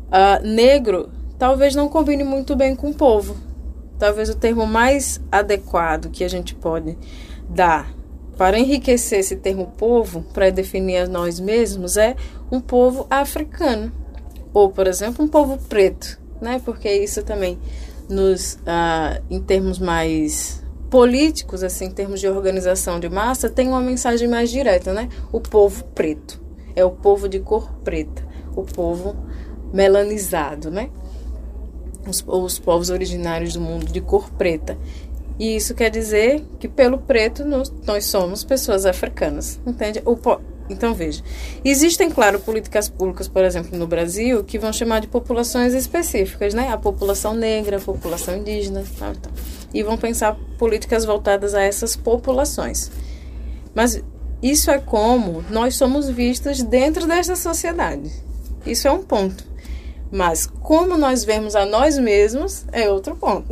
uh, 0.09 0.47
negro 0.47 1.11
talvez 1.39 1.75
não 1.75 1.89
combine 1.89 2.25
muito 2.25 2.57
bem 2.57 2.75
com 2.75 2.91
o 2.91 2.95
povo, 2.95 3.37
talvez 3.99 4.29
o 4.29 4.35
termo 4.35 4.67
mais 4.67 5.21
adequado 5.31 6.11
que 6.11 6.25
a 6.25 6.29
gente 6.29 6.55
pode 6.55 6.99
dar 7.49 7.99
para 8.37 8.59
enriquecer 8.59 9.19
esse 9.19 9.37
termo 9.37 9.73
povo, 9.77 10.25
para 10.33 10.51
definir 10.51 10.99
a 10.99 11.07
nós 11.09 11.41
mesmos, 11.41 11.97
é 11.97 12.15
um 12.53 12.61
povo 12.61 13.05
africano. 13.11 13.93
Ou, 14.55 14.71
por 14.71 14.87
exemplo, 14.87 15.25
um 15.25 15.29
povo 15.29 15.59
preto, 15.69 16.21
né? 16.41 16.61
Porque 16.65 16.89
isso 16.89 17.25
também 17.25 17.59
nos, 18.09 18.59
ah, 18.67 19.21
em 19.31 19.41
termos 19.41 19.79
mais 19.79 20.65
políticos, 20.91 21.63
assim, 21.63 21.87
em 21.87 21.91
termos 21.91 22.21
de 22.21 22.29
organização 22.29 22.99
de 22.99 23.09
massa, 23.09 23.51
tem 23.51 23.69
uma 23.69 23.81
mensagem 23.81 24.27
mais 24.27 24.51
direta, 24.51 24.93
né? 24.93 25.09
O 25.31 25.41
povo 25.41 25.85
preto. 25.95 26.41
É 26.75 26.85
o 26.85 26.91
povo 26.91 27.29
de 27.29 27.41
cor 27.41 27.73
preta, 27.85 28.27
o 28.55 28.63
povo 28.63 29.17
melanizado, 29.73 30.71
né? 30.71 30.91
os, 32.09 32.25
os 32.27 32.59
povos 32.59 32.91
originários 32.91 33.53
do 33.53 33.61
mundo 33.61 33.87
de 33.87 34.01
cor 34.01 34.31
preta. 34.33 34.77
E 35.39 35.55
isso 35.55 35.75
quer 35.75 35.91
dizer 35.91 36.45
que 36.59 36.69
pelo 36.69 36.99
preto 36.99 37.45
nós, 37.45 37.73
nós 37.87 38.05
somos 38.07 38.43
pessoas 38.43 38.85
africanas, 38.85 39.61
entende? 39.67 40.03
O, 40.05 40.17
então 40.69 40.95
veja, 40.95 41.23
existem 41.65 42.11
claro 42.11 42.41
políticas 42.41 42.89
públicas, 42.89 43.29
por 43.29 43.45
exemplo, 43.45 43.77
no 43.79 43.87
Brasil, 43.87 44.45
que 44.45 44.59
vão 44.59 44.73
chamar 44.73 45.01
de 45.01 45.07
populações 45.07 45.75
específicas, 45.75 46.55
né? 46.55 46.69
A 46.71 46.77
população 46.77 47.35
negra, 47.35 47.79
a 47.79 47.81
população 47.81 48.37
indígena, 48.37 48.85
tal, 48.99 49.15
tal. 49.15 49.33
e 49.73 49.83
vão 49.83 49.97
pensar 49.97 50.37
políticas 50.59 51.05
voltadas 51.05 51.55
a 51.55 51.63
essas 51.63 51.97
populações. 51.97 52.91
Mas 53.75 54.03
isso 54.43 54.71
é 54.71 54.79
como 54.79 55.45
nós 55.51 55.77
somos 55.77 56.09
vistos 56.09 56.63
dentro 56.63 57.07
desta 57.07 57.35
sociedade. 57.35 58.11
Isso 58.67 58.87
é 58.87 58.91
um 58.91 59.03
ponto. 59.03 59.45
Mas 60.11 60.47
como 60.47 60.97
nós 60.97 61.25
vemos 61.25 61.55
a 61.55 61.67
nós 61.67 61.99
mesmos 61.99 62.65
é 62.73 62.89
outro 62.89 63.17
ponto. 63.17 63.47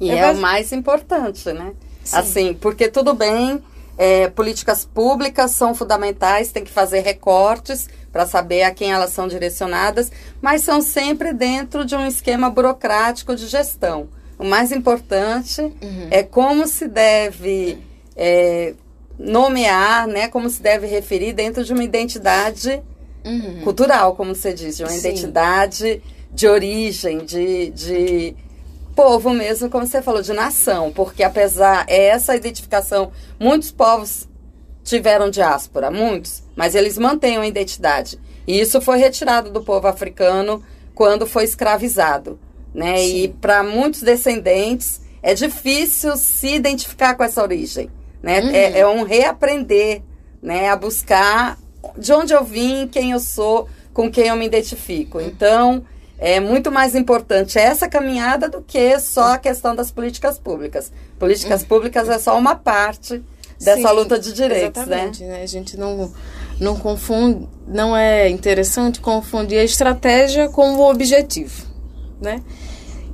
E 0.00 0.10
é, 0.10 0.18
é 0.18 0.30
o 0.30 0.36
mais 0.36 0.72
importante, 0.72 1.50
né? 1.52 1.72
Sim. 2.04 2.16
Assim, 2.16 2.54
porque 2.54 2.88
tudo 2.88 3.14
bem, 3.14 3.62
é, 3.98 4.28
políticas 4.28 4.84
públicas 4.84 5.52
são 5.52 5.74
fundamentais, 5.74 6.52
tem 6.52 6.64
que 6.64 6.70
fazer 6.70 7.00
recortes 7.00 7.88
para 8.12 8.26
saber 8.26 8.62
a 8.62 8.70
quem 8.70 8.92
elas 8.92 9.10
são 9.10 9.28
direcionadas, 9.28 10.10
mas 10.40 10.62
são 10.62 10.80
sempre 10.80 11.32
dentro 11.32 11.84
de 11.84 11.94
um 11.94 12.06
esquema 12.06 12.48
burocrático 12.50 13.34
de 13.34 13.46
gestão. 13.46 14.08
O 14.38 14.44
mais 14.44 14.70
importante 14.70 15.60
uhum. 15.60 16.08
é 16.10 16.22
como 16.22 16.66
se 16.66 16.86
deve 16.88 17.78
é, 18.14 18.74
nomear, 19.18 20.06
né, 20.06 20.28
como 20.28 20.48
se 20.48 20.60
deve 20.62 20.86
referir 20.86 21.32
dentro 21.32 21.64
de 21.64 21.72
uma 21.72 21.84
identidade 21.84 22.82
uhum. 23.24 23.60
cultural, 23.62 24.14
como 24.14 24.34
você 24.34 24.52
diz, 24.52 24.76
de 24.76 24.82
uma 24.82 24.90
Sim. 24.90 24.98
identidade 24.98 26.02
de 26.32 26.46
origem, 26.46 27.24
de, 27.24 27.70
de 27.70 28.36
povo 28.96 29.30
mesmo, 29.30 29.68
como 29.68 29.86
você 29.86 30.00
falou, 30.00 30.22
de 30.22 30.32
nação. 30.32 30.90
Porque 30.90 31.22
apesar 31.22 31.84
essa 31.86 32.34
identificação, 32.34 33.12
muitos 33.38 33.70
povos 33.70 34.26
tiveram 34.82 35.28
diáspora, 35.28 35.90
muitos, 35.90 36.42
mas 36.56 36.74
eles 36.74 36.96
mantêm 36.96 37.36
uma 37.36 37.46
identidade. 37.46 38.18
E 38.46 38.58
isso 38.58 38.80
foi 38.80 38.98
retirado 38.98 39.50
do 39.50 39.62
povo 39.62 39.86
africano 39.86 40.62
quando 40.94 41.26
foi 41.26 41.44
escravizado. 41.44 42.38
Né? 42.74 43.04
E 43.04 43.28
para 43.28 43.62
muitos 43.62 44.02
descendentes 44.02 45.00
é 45.22 45.34
difícil 45.34 46.16
se 46.16 46.54
identificar 46.54 47.14
com 47.14 47.24
essa 47.24 47.42
origem. 47.42 47.90
Né? 48.22 48.40
Uhum. 48.40 48.50
É, 48.50 48.78
é 48.80 48.86
um 48.86 49.02
reaprender 49.02 50.02
né? 50.42 50.68
a 50.68 50.76
buscar 50.76 51.58
de 51.98 52.12
onde 52.12 52.32
eu 52.32 52.44
vim, 52.44 52.88
quem 52.88 53.12
eu 53.12 53.20
sou, 53.20 53.68
com 53.92 54.10
quem 54.10 54.28
eu 54.28 54.36
me 54.36 54.46
identifico. 54.46 55.20
Então, 55.20 55.84
é 56.18 56.40
muito 56.40 56.70
mais 56.70 56.94
importante 56.94 57.58
essa 57.58 57.88
caminhada 57.88 58.48
do 58.48 58.62
que 58.62 58.98
só 58.98 59.34
a 59.34 59.38
questão 59.38 59.74
das 59.74 59.90
políticas 59.90 60.38
públicas. 60.38 60.90
Políticas 61.18 61.62
uhum. 61.62 61.68
públicas 61.68 62.08
é 62.08 62.18
só 62.18 62.38
uma 62.38 62.54
parte 62.54 63.22
dessa 63.60 63.88
Sim, 63.88 63.94
luta 63.94 64.18
de 64.18 64.32
direitos, 64.32 64.86
né? 64.86 64.96
exatamente, 64.96 65.24
né? 65.24 65.42
A 65.42 65.46
gente 65.46 65.76
não 65.76 66.12
não 66.58 66.74
confunde, 66.76 67.46
não 67.66 67.94
é 67.94 68.30
interessante 68.30 68.98
confundir 68.98 69.58
a 69.58 69.64
estratégia 69.64 70.48
com 70.48 70.76
o 70.76 70.90
objetivo, 70.90 71.66
né? 72.20 72.42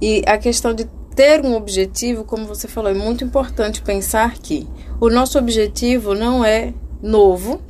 E 0.01 0.23
a 0.27 0.39
questão 0.39 0.73
de 0.73 0.89
ter 1.15 1.45
um 1.45 1.55
objetivo, 1.55 2.25
como 2.25 2.47
você 2.47 2.69
falou, 2.69 2.91
é 2.91 2.95
muito 2.95 3.25
importante 3.25 3.83
pensar 3.83 4.35
que 4.35 4.67
o 5.01 5.11
nosso 5.11 5.39
objetivo 5.39 6.15
não 6.15 6.45
é 6.45 6.73
novo, 7.03 7.61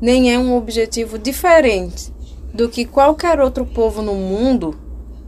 nem 0.00 0.32
é 0.32 0.38
um 0.38 0.56
objetivo 0.56 1.18
diferente 1.18 2.12
do 2.52 2.68
que 2.68 2.84
qualquer 2.84 3.40
outro 3.40 3.64
povo 3.64 4.02
no 4.02 4.14
mundo 4.14 4.78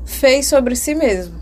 fez 0.05 0.47
sobre 0.47 0.75
si 0.75 0.95
mesmo. 0.95 1.41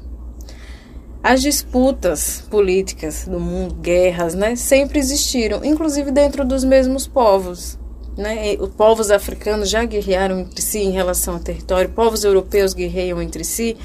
As 1.23 1.43
disputas 1.43 2.45
políticas 2.49 3.27
do 3.27 3.41
mundo, 3.41 3.75
guerras, 3.75 4.35
né, 4.35 4.55
sempre 4.57 4.99
existiram, 4.99 5.65
inclusive 5.65 6.11
dentro 6.11 6.45
dos 6.45 6.65
mesmos 6.65 7.07
povos. 7.07 7.79
Né? 8.17 8.57
Os 8.59 8.71
povos 8.71 9.11
africanos 9.11 9.69
já 9.69 9.85
guerrearam 9.85 10.41
entre 10.41 10.63
si 10.63 10.79
em 10.79 10.91
relação 10.91 11.35
ao 11.35 11.41
território, 11.41 11.91
povos 11.91 12.25
europeus 12.25 12.73
guerreiam 12.73 13.21
entre 13.21 13.45
si, 13.45 13.77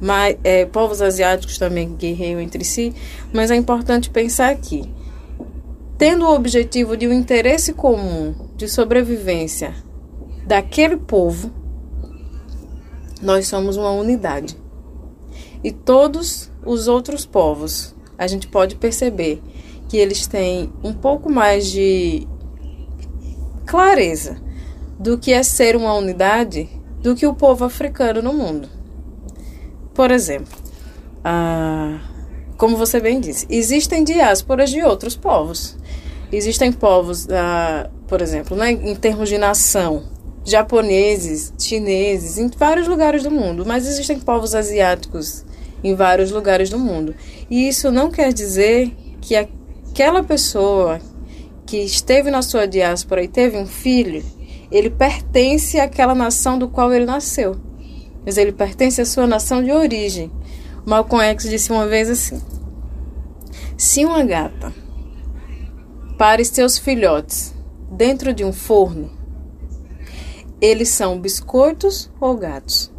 mas, 0.00 0.36
é, 0.44 0.64
povos 0.66 1.02
asiáticos 1.02 1.58
também 1.58 1.94
guerreiam 1.94 2.40
entre 2.40 2.64
si, 2.64 2.94
mas 3.32 3.50
é 3.50 3.56
importante 3.56 4.10
pensar 4.10 4.54
que, 4.56 4.88
tendo 5.96 6.24
o 6.24 6.34
objetivo 6.34 6.96
de 6.96 7.08
um 7.08 7.12
interesse 7.12 7.72
comum 7.72 8.34
de 8.56 8.68
sobrevivência 8.68 9.74
daquele 10.48 10.96
povo, 10.96 11.50
nós 13.20 13.46
somos 13.46 13.76
uma 13.76 13.90
unidade. 13.90 14.56
E 15.62 15.70
todos 15.70 16.50
os 16.64 16.88
outros 16.88 17.26
povos, 17.26 17.94
a 18.16 18.26
gente 18.26 18.48
pode 18.48 18.76
perceber 18.76 19.42
que 19.88 19.98
eles 19.98 20.26
têm 20.26 20.72
um 20.82 20.94
pouco 20.94 21.30
mais 21.30 21.66
de 21.66 22.26
clareza 23.66 24.40
do 24.98 25.18
que 25.18 25.34
é 25.34 25.42
ser 25.42 25.76
uma 25.76 25.92
unidade 25.92 26.66
do 27.02 27.14
que 27.14 27.26
o 27.26 27.34
povo 27.34 27.66
africano 27.66 28.22
no 28.22 28.32
mundo. 28.32 28.70
Por 29.92 30.10
exemplo, 30.10 30.56
como 32.56 32.74
você 32.74 33.00
bem 33.00 33.20
disse, 33.20 33.46
existem 33.50 34.02
diásporas 34.02 34.70
de 34.70 34.82
outros 34.82 35.14
povos. 35.14 35.76
Existem 36.32 36.72
povos 36.72 37.28
ah, 37.30 37.90
por 38.06 38.22
exemplo, 38.22 38.56
né, 38.56 38.70
em 38.70 38.94
termos 38.94 39.28
de 39.28 39.36
nação, 39.36 40.04
japoneses, 40.44 41.52
chineses, 41.58 42.38
em 42.38 42.48
vários 42.48 42.88
lugares 42.88 43.22
do 43.22 43.30
mundo, 43.30 43.64
mas 43.66 43.86
existem 43.86 44.18
povos 44.18 44.54
asiáticos 44.54 45.44
em 45.82 45.94
vários 45.94 46.30
lugares 46.30 46.70
do 46.70 46.78
mundo. 46.78 47.14
E 47.50 47.68
isso 47.68 47.90
não 47.90 48.10
quer 48.10 48.32
dizer 48.32 48.92
que 49.20 49.36
aquela 49.36 50.22
pessoa 50.22 51.00
que 51.66 51.78
esteve 51.78 52.30
na 52.30 52.42
sua 52.42 52.66
diáspora 52.66 53.22
e 53.22 53.28
teve 53.28 53.56
um 53.56 53.66
filho, 53.66 54.24
ele 54.70 54.90
pertence 54.90 55.78
àquela 55.78 56.14
nação 56.14 56.58
do 56.58 56.68
qual 56.68 56.92
ele 56.92 57.04
nasceu. 57.04 57.56
Mas 58.24 58.36
ele 58.36 58.52
pertence 58.52 59.00
à 59.00 59.04
sua 59.04 59.26
nação 59.26 59.62
de 59.62 59.70
origem. 59.70 60.30
Malcolm 60.84 61.22
X 61.24 61.48
disse 61.48 61.70
uma 61.70 61.86
vez 61.86 62.08
assim: 62.10 62.40
Se 63.76 64.04
uma 64.04 64.24
gata 64.24 64.72
pare 66.16 66.44
seus 66.44 66.78
filhotes 66.78 67.54
dentro 67.90 68.32
de 68.34 68.44
um 68.44 68.52
forno, 68.52 69.17
eles 70.60 70.88
são 70.88 71.20
biscoitos 71.20 72.10
ou 72.20 72.36
gatos? 72.36 72.92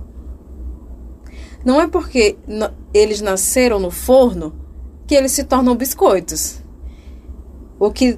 Não 1.63 1.81
é 1.81 1.87
porque 1.87 2.37
eles 2.93 3.21
nasceram 3.21 3.79
no 3.79 3.91
forno 3.91 4.53
que 5.05 5.15
eles 5.15 5.31
se 5.31 5.43
tornam 5.43 5.75
biscoitos. 5.75 6.59
O 7.79 7.91
que 7.91 8.17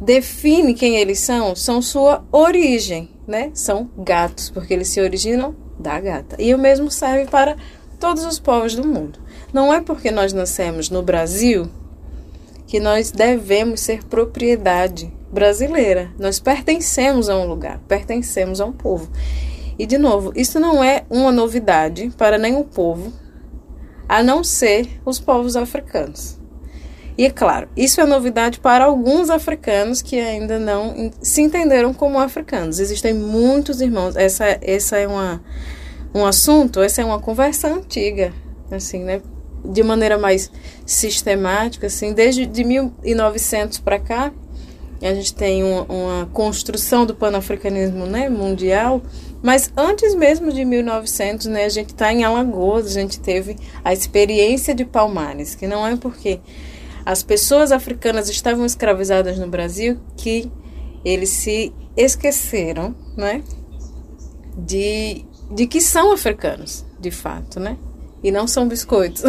define 0.00 0.74
quem 0.74 0.96
eles 0.96 1.18
são 1.18 1.54
são 1.54 1.82
sua 1.82 2.24
origem, 2.32 3.10
né? 3.26 3.50
São 3.54 3.90
gatos, 3.96 4.50
porque 4.50 4.72
eles 4.72 4.88
se 4.88 5.00
originam 5.00 5.54
da 5.78 6.00
gata. 6.00 6.36
E 6.38 6.54
o 6.54 6.58
mesmo 6.58 6.90
serve 6.90 7.30
para 7.30 7.56
todos 8.00 8.24
os 8.24 8.38
povos 8.38 8.74
do 8.74 8.86
mundo. 8.86 9.18
Não 9.52 9.72
é 9.72 9.80
porque 9.80 10.10
nós 10.10 10.32
nascemos 10.32 10.88
no 10.90 11.02
Brasil 11.02 11.68
que 12.66 12.80
nós 12.80 13.10
devemos 13.10 13.80
ser 13.80 14.02
propriedade 14.04 15.12
brasileira. 15.32 16.10
Nós 16.18 16.38
pertencemos 16.38 17.28
a 17.28 17.36
um 17.36 17.46
lugar, 17.46 17.80
pertencemos 17.88 18.60
a 18.60 18.66
um 18.66 18.72
povo. 18.72 19.10
E 19.78 19.86
de 19.86 19.96
novo, 19.96 20.32
isso 20.36 20.60
não 20.60 20.84
é 20.84 21.04
uma 21.08 21.32
novidade 21.32 22.12
para 22.16 22.36
nenhum 22.36 22.62
povo, 22.62 23.12
a 24.08 24.22
não 24.22 24.44
ser 24.44 24.86
os 25.04 25.18
povos 25.18 25.56
africanos. 25.56 26.38
E 27.16 27.26
é 27.26 27.30
claro, 27.30 27.68
isso 27.76 28.00
é 28.00 28.04
novidade 28.04 28.58
para 28.58 28.84
alguns 28.84 29.28
africanos 29.28 30.00
que 30.00 30.18
ainda 30.18 30.58
não 30.58 31.10
se 31.20 31.42
entenderam 31.42 31.92
como 31.92 32.18
africanos. 32.18 32.78
Existem 32.78 33.12
muitos 33.12 33.80
irmãos. 33.80 34.16
Essa, 34.16 34.58
essa 34.62 34.96
é 34.96 35.06
uma, 35.06 35.42
um 36.14 36.24
assunto, 36.24 36.80
essa 36.80 37.02
é 37.02 37.04
uma 37.04 37.20
conversa 37.20 37.68
antiga, 37.68 38.32
assim, 38.70 39.04
né? 39.04 39.20
De 39.64 39.82
maneira 39.82 40.18
mais 40.18 40.50
sistemática, 40.86 41.86
assim, 41.86 42.12
desde 42.12 42.46
de 42.46 42.64
1900 42.64 43.78
para 43.78 44.00
cá, 44.00 44.32
a 45.06 45.14
gente 45.14 45.34
tem 45.34 45.64
uma, 45.64 45.82
uma 45.82 46.26
construção 46.26 47.04
do 47.04 47.14
panafricanismo 47.14 48.06
né, 48.06 48.28
mundial 48.28 49.02
mas 49.42 49.72
antes 49.76 50.14
mesmo 50.14 50.52
de 50.52 50.64
1900, 50.64 51.46
né, 51.46 51.64
a 51.64 51.68
gente 51.68 51.90
está 51.90 52.12
em 52.12 52.22
Alagoas, 52.22 52.86
a 52.86 53.00
gente 53.00 53.18
teve 53.18 53.56
a 53.84 53.92
experiência 53.92 54.72
de 54.72 54.84
Palmares, 54.84 55.56
que 55.56 55.66
não 55.66 55.84
é 55.84 55.96
porque 55.96 56.38
as 57.04 57.24
pessoas 57.24 57.72
africanas 57.72 58.28
estavam 58.30 58.64
escravizadas 58.64 59.38
no 59.38 59.48
Brasil 59.48 59.98
que 60.16 60.48
eles 61.04 61.30
se 61.30 61.74
esqueceram, 61.96 62.94
né, 63.16 63.42
de, 64.56 65.24
de 65.50 65.66
que 65.66 65.80
são 65.80 66.12
africanos, 66.12 66.86
de 67.00 67.10
fato, 67.10 67.58
né, 67.58 67.76
e 68.22 68.30
não 68.30 68.46
são 68.46 68.68
biscoitos. 68.68 69.24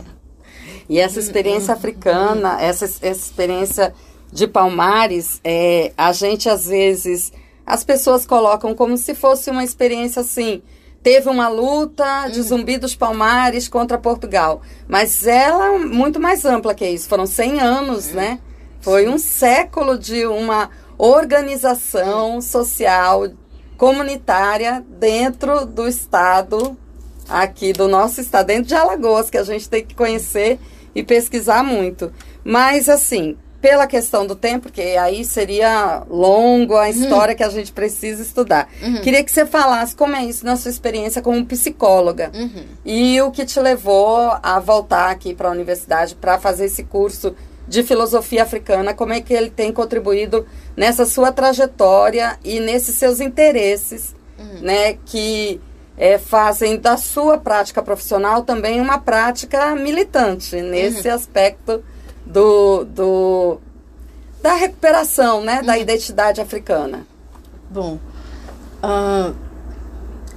e 0.88 0.98
essa 0.98 1.20
experiência 1.20 1.74
africana, 1.74 2.58
essa, 2.58 2.86
essa 2.86 3.10
experiência 3.10 3.92
de 4.36 4.46
Palmares, 4.46 5.40
é, 5.42 5.92
a 5.96 6.12
gente 6.12 6.46
às 6.46 6.66
vezes 6.66 7.32
as 7.64 7.82
pessoas 7.82 8.26
colocam 8.26 8.74
como 8.74 8.96
se 8.98 9.14
fosse 9.14 9.50
uma 9.50 9.64
experiência 9.64 10.20
assim. 10.20 10.62
Teve 11.02 11.30
uma 11.30 11.48
luta 11.48 12.28
de 12.28 12.40
uhum. 12.40 12.46
Zumbi 12.46 12.76
dos 12.76 12.94
Palmares 12.94 13.66
contra 13.66 13.96
Portugal. 13.96 14.60
Mas 14.86 15.26
ela 15.26 15.74
é 15.74 15.78
muito 15.78 16.20
mais 16.20 16.44
ampla 16.44 16.74
que 16.74 16.86
isso. 16.86 17.08
Foram 17.08 17.26
100 17.26 17.60
anos, 17.60 18.08
uhum. 18.08 18.16
né? 18.16 18.40
Foi 18.82 19.08
um 19.08 19.16
século 19.16 19.98
de 19.98 20.26
uma 20.26 20.68
organização 20.98 22.40
social 22.42 23.28
comunitária 23.78 24.84
dentro 24.98 25.64
do 25.64 25.88
estado 25.88 26.76
aqui 27.28 27.72
do 27.72 27.88
nosso 27.88 28.20
estado, 28.20 28.48
dentro 28.48 28.64
de 28.64 28.74
Alagoas, 28.74 29.30
que 29.30 29.38
a 29.38 29.44
gente 29.44 29.68
tem 29.68 29.84
que 29.84 29.94
conhecer 29.94 30.60
e 30.94 31.02
pesquisar 31.02 31.62
muito. 31.62 32.12
Mas 32.44 32.88
assim, 32.88 33.36
pela 33.66 33.88
questão 33.88 34.24
do 34.24 34.36
tempo, 34.36 34.68
porque 34.68 34.80
aí 34.80 35.24
seria 35.24 36.04
longo 36.08 36.76
a 36.76 36.82
uhum. 36.82 36.88
história 36.88 37.32
uhum. 37.32 37.36
que 37.36 37.42
a 37.42 37.48
gente 37.48 37.72
precisa 37.72 38.22
estudar. 38.22 38.68
Uhum. 38.80 39.00
Queria 39.00 39.24
que 39.24 39.32
você 39.32 39.44
falasse 39.44 39.96
como 39.96 40.14
é 40.14 40.24
isso 40.24 40.46
na 40.46 40.54
sua 40.54 40.70
experiência 40.70 41.20
como 41.20 41.44
psicóloga 41.44 42.30
uhum. 42.32 42.62
e 42.84 43.20
o 43.20 43.32
que 43.32 43.44
te 43.44 43.58
levou 43.58 44.30
a 44.40 44.60
voltar 44.60 45.10
aqui 45.10 45.34
para 45.34 45.48
a 45.48 45.50
universidade 45.50 46.14
para 46.14 46.38
fazer 46.38 46.66
esse 46.66 46.84
curso 46.84 47.34
de 47.66 47.82
filosofia 47.82 48.44
africana, 48.44 48.94
como 48.94 49.12
é 49.12 49.20
que 49.20 49.34
ele 49.34 49.50
tem 49.50 49.72
contribuído 49.72 50.46
nessa 50.76 51.04
sua 51.04 51.32
trajetória 51.32 52.38
e 52.44 52.60
nesses 52.60 52.94
seus 52.94 53.18
interesses, 53.18 54.14
uhum. 54.38 54.60
né, 54.60 54.96
que 55.04 55.60
é, 55.98 56.18
fazem 56.18 56.78
da 56.78 56.96
sua 56.96 57.36
prática 57.36 57.82
profissional 57.82 58.44
também 58.44 58.80
uma 58.80 58.98
prática 58.98 59.74
militante 59.74 60.54
nesse 60.62 61.08
uhum. 61.08 61.14
aspecto 61.16 61.82
do, 62.26 62.84
do 62.84 63.58
da 64.42 64.54
recuperação 64.54 65.42
né, 65.42 65.62
da 65.62 65.74
uhum. 65.74 65.80
identidade 65.80 66.40
africana? 66.40 67.06
Bom, 67.70 67.98
uh, 68.82 69.34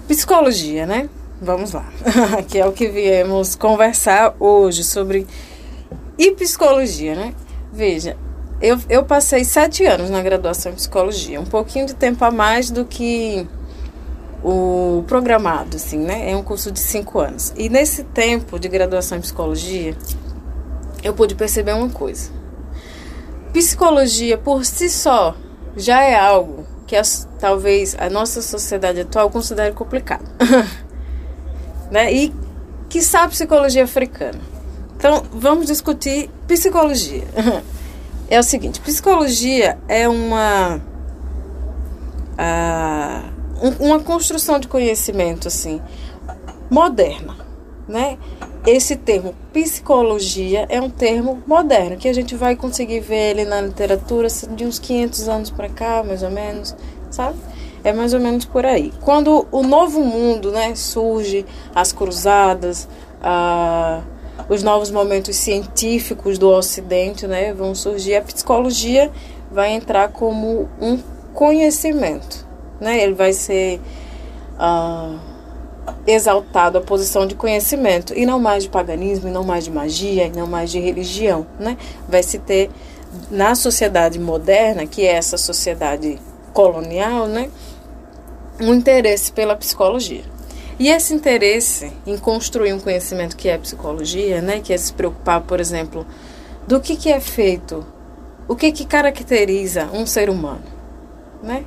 psicologia, 0.07 0.85
né? 0.85 1.09
Vamos 1.41 1.71
lá, 1.71 1.85
que 2.47 2.59
é 2.59 2.65
o 2.65 2.71
que 2.71 2.87
viemos 2.87 3.55
conversar 3.55 4.35
hoje 4.39 4.83
sobre 4.83 5.25
e 6.17 6.31
psicologia, 6.31 7.15
né? 7.15 7.33
Veja, 7.71 8.17
eu, 8.61 8.77
eu 8.89 9.05
passei 9.05 9.45
sete 9.45 9.85
anos 9.85 10.09
na 10.09 10.21
graduação 10.21 10.71
em 10.71 10.75
psicologia, 10.75 11.39
um 11.39 11.45
pouquinho 11.45 11.85
de 11.85 11.93
tempo 11.93 12.25
a 12.25 12.31
mais 12.31 12.69
do 12.69 12.83
que 12.83 13.47
o 14.43 15.03
programado, 15.07 15.77
assim, 15.77 15.99
né? 15.99 16.29
É 16.29 16.35
um 16.35 16.43
curso 16.43 16.71
de 16.71 16.79
cinco 16.79 17.19
anos. 17.19 17.53
E 17.55 17.69
nesse 17.69 18.03
tempo 18.03 18.59
de 18.59 18.67
graduação 18.67 19.17
em 19.17 19.21
psicologia, 19.21 19.95
eu 21.03 21.13
pude 21.13 21.35
perceber 21.35 21.73
uma 21.73 21.89
coisa. 21.89 22.31
Psicologia 23.53 24.37
por 24.37 24.65
si 24.65 24.89
só 24.89 25.35
já 25.75 26.01
é 26.01 26.15
algo 26.15 26.65
que 26.85 26.95
as, 26.95 27.27
talvez 27.39 27.95
a 27.99 28.09
nossa 28.09 28.41
sociedade 28.41 29.01
atual 29.01 29.29
considere 29.29 29.73
complicado. 29.73 30.25
né? 31.91 32.11
E 32.11 32.33
que 32.89 33.01
sabe 33.01 33.33
psicologia 33.33 33.83
africana. 33.83 34.39
Então, 34.97 35.23
vamos 35.31 35.67
discutir 35.67 36.29
psicologia. 36.47 37.23
é 38.29 38.39
o 38.39 38.43
seguinte, 38.43 38.79
psicologia 38.81 39.77
é 39.87 40.09
uma 40.09 40.81
uh, 42.35 43.39
uma 43.79 43.99
construção 43.99 44.59
de 44.59 44.67
conhecimento 44.67 45.47
assim 45.47 45.81
moderna, 46.69 47.35
né? 47.87 48.17
Esse 48.65 48.95
termo 48.95 49.33
psicologia 49.53 50.65
é 50.69 50.81
um 50.81 50.89
termo 50.89 51.41
moderno, 51.47 51.97
que 51.97 52.07
a 52.07 52.13
gente 52.13 52.35
vai 52.35 52.55
conseguir 52.55 52.99
ver 52.99 53.31
ele 53.31 53.45
na 53.45 53.61
literatura 53.61 54.27
de 54.27 54.65
uns 54.65 54.77
500 54.77 55.29
anos 55.29 55.49
para 55.49 55.69
cá, 55.69 56.03
mais 56.03 56.23
ou 56.23 56.29
menos, 56.29 56.75
sabe? 57.09 57.37
É 57.83 57.93
mais 57.93 58.13
ou 58.13 58.19
menos 58.19 58.43
por 58.43 58.65
aí. 58.65 58.91
Quando 59.01 59.47
o 59.51 59.63
novo 59.63 60.01
mundo 60.03 60.51
né, 60.51 60.75
surge, 60.75 61.45
as 61.73 61.93
cruzadas, 61.93 62.87
ah, 63.21 64.01
os 64.49 64.61
novos 64.61 64.91
momentos 64.91 65.37
científicos 65.37 66.37
do 66.37 66.49
Ocidente 66.49 67.25
né, 67.25 67.53
vão 67.53 67.73
surgir, 67.73 68.15
a 68.15 68.21
psicologia 68.21 69.09
vai 69.49 69.71
entrar 69.71 70.09
como 70.09 70.67
um 70.81 70.99
conhecimento. 71.33 72.45
Né? 72.81 73.01
Ele 73.01 73.13
vai 73.13 73.31
ser. 73.31 73.79
Ah, 74.57 75.28
exaltado 76.07 76.77
a 76.77 76.81
posição 76.81 77.25
de 77.25 77.35
conhecimento 77.35 78.13
e 78.15 78.25
não 78.25 78.39
mais 78.39 78.63
de 78.63 78.69
paganismo, 78.69 79.29
e 79.29 79.31
não 79.31 79.43
mais 79.43 79.65
de 79.65 79.71
magia, 79.71 80.25
e 80.25 80.31
não 80.31 80.47
mais 80.47 80.71
de 80.71 80.79
religião, 80.79 81.45
né? 81.59 81.77
Vai 82.07 82.23
se 82.23 82.39
ter 82.39 82.69
na 83.29 83.55
sociedade 83.55 84.19
moderna, 84.19 84.85
que 84.85 85.05
é 85.05 85.13
essa 85.13 85.37
sociedade 85.37 86.19
colonial, 86.53 87.27
né, 87.27 87.49
um 88.59 88.73
interesse 88.73 89.31
pela 89.31 89.55
psicologia. 89.55 90.23
E 90.77 90.89
esse 90.89 91.13
interesse 91.13 91.91
em 92.05 92.17
construir 92.17 92.73
um 92.73 92.79
conhecimento 92.79 93.35
que 93.35 93.49
é 93.49 93.57
psicologia, 93.57 94.41
né, 94.41 94.59
que 94.59 94.71
é 94.71 94.77
se 94.77 94.93
preocupar, 94.93 95.41
por 95.41 95.59
exemplo, 95.59 96.05
do 96.67 96.79
que, 96.79 96.95
que 96.95 97.11
é 97.11 97.19
feito, 97.19 97.85
o 98.47 98.55
que, 98.55 98.71
que 98.71 98.85
caracteriza 98.85 99.89
um 99.93 100.05
ser 100.05 100.29
humano, 100.29 100.63
né? 101.43 101.65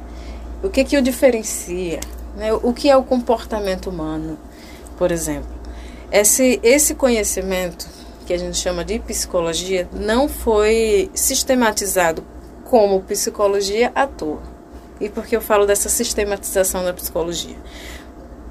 O 0.62 0.68
que, 0.68 0.84
que 0.84 0.96
o 0.96 1.02
diferencia, 1.02 2.00
né? 2.36 2.52
O 2.52 2.72
que 2.72 2.88
é 2.88 2.96
o 2.96 3.02
comportamento 3.02 3.90
humano, 3.90 4.38
por 4.96 5.10
exemplo? 5.10 5.50
Esse, 6.10 6.60
esse 6.62 6.94
conhecimento, 6.94 7.88
que 8.26 8.32
a 8.32 8.38
gente 8.38 8.56
chama 8.56 8.84
de 8.84 8.98
psicologia, 8.98 9.88
não 9.92 10.28
foi 10.28 11.10
sistematizado 11.14 12.24
como 12.64 13.00
psicologia 13.02 13.90
à 13.94 14.06
toa. 14.06 14.42
E 15.00 15.08
por 15.08 15.26
que 15.26 15.34
eu 15.34 15.40
falo 15.40 15.66
dessa 15.66 15.88
sistematização 15.88 16.84
da 16.84 16.92
psicologia? 16.92 17.56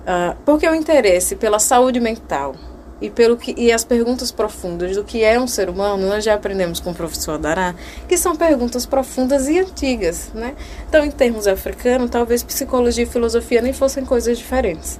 Uh, 0.02 0.36
porque 0.44 0.67
o 0.67 0.76
interesse 0.76 1.36
pela 1.36 1.60
saúde 1.60 2.00
mental, 2.00 2.56
e 3.02 3.10
pelo 3.10 3.36
que 3.36 3.54
e 3.58 3.72
as 3.72 3.84
perguntas 3.84 4.32
profundas 4.32 4.96
do 4.96 5.04
que 5.04 5.24
é 5.24 5.40
um 5.40 5.48
ser 5.48 5.70
humano, 5.70 6.08
nós 6.08 6.24
já 6.24 6.36
aprendemos 6.36 6.80
com 6.80 6.92
o 6.92 6.96
professor 6.96 7.40
Dará, 7.40 7.74
que 8.08 8.16
são 8.16 8.36
perguntas 8.36 8.86
profundas 8.86 9.48
e 9.48 9.60
antigas, 9.60 10.30
né? 10.34 10.56
Então, 10.88 11.04
em 11.04 11.10
termos 11.10 11.48
africanos, 11.48 12.12
talvez 12.12 12.44
psicologia 12.44 13.04
e 13.04 13.08
filosofia 13.08 13.62
nem 13.62 13.74
fossem 13.74 14.06
coisas 14.06 14.38
diferentes. 14.38 15.00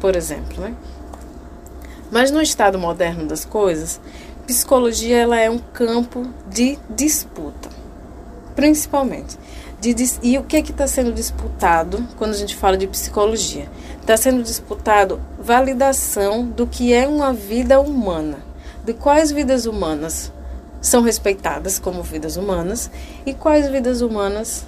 Por 0.00 0.16
exemplo, 0.16 0.60
né? 0.60 0.74
Mas 2.10 2.30
no 2.32 2.42
estado 2.42 2.78
moderno 2.78 3.26
das 3.26 3.44
coisas, 3.44 4.00
psicologia 4.46 5.18
ela 5.18 5.38
é 5.38 5.48
um 5.48 5.58
campo 5.58 6.26
de 6.48 6.78
disputa, 6.90 7.70
principalmente. 8.56 9.38
De, 9.80 9.94
e 10.22 10.38
o 10.38 10.44
que 10.44 10.56
é 10.56 10.60
está 10.60 10.86
sendo 10.86 11.12
disputado 11.12 12.06
quando 12.16 12.32
a 12.32 12.36
gente 12.36 12.54
fala 12.54 12.76
de 12.76 12.86
psicologia? 12.86 13.68
Está 14.02 14.16
sendo 14.16 14.42
disputado 14.42 15.20
validação 15.38 16.44
do 16.44 16.66
que 16.66 16.92
é 16.92 17.06
uma 17.06 17.32
vida 17.32 17.80
humana, 17.80 18.38
de 18.84 18.92
quais 18.92 19.30
vidas 19.30 19.64
humanas 19.64 20.32
são 20.80 21.02
respeitadas 21.02 21.78
como 21.78 22.02
vidas 22.02 22.36
humanas 22.36 22.90
e 23.24 23.32
quais 23.32 23.68
vidas 23.68 24.00
humanas 24.00 24.66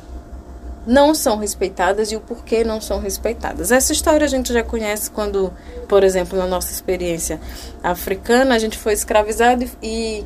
não 0.86 1.12
são 1.16 1.36
respeitadas 1.36 2.12
e 2.12 2.16
o 2.16 2.20
porquê 2.20 2.62
não 2.62 2.80
são 2.80 3.00
respeitadas. 3.00 3.72
Essa 3.72 3.92
história 3.92 4.24
a 4.24 4.28
gente 4.28 4.52
já 4.52 4.62
conhece 4.62 5.10
quando, 5.10 5.52
por 5.88 6.04
exemplo, 6.04 6.38
na 6.38 6.46
nossa 6.46 6.70
experiência 6.70 7.40
africana, 7.82 8.54
a 8.54 8.58
gente 8.60 8.78
foi 8.78 8.92
escravizado 8.92 9.68
e, 9.82 10.24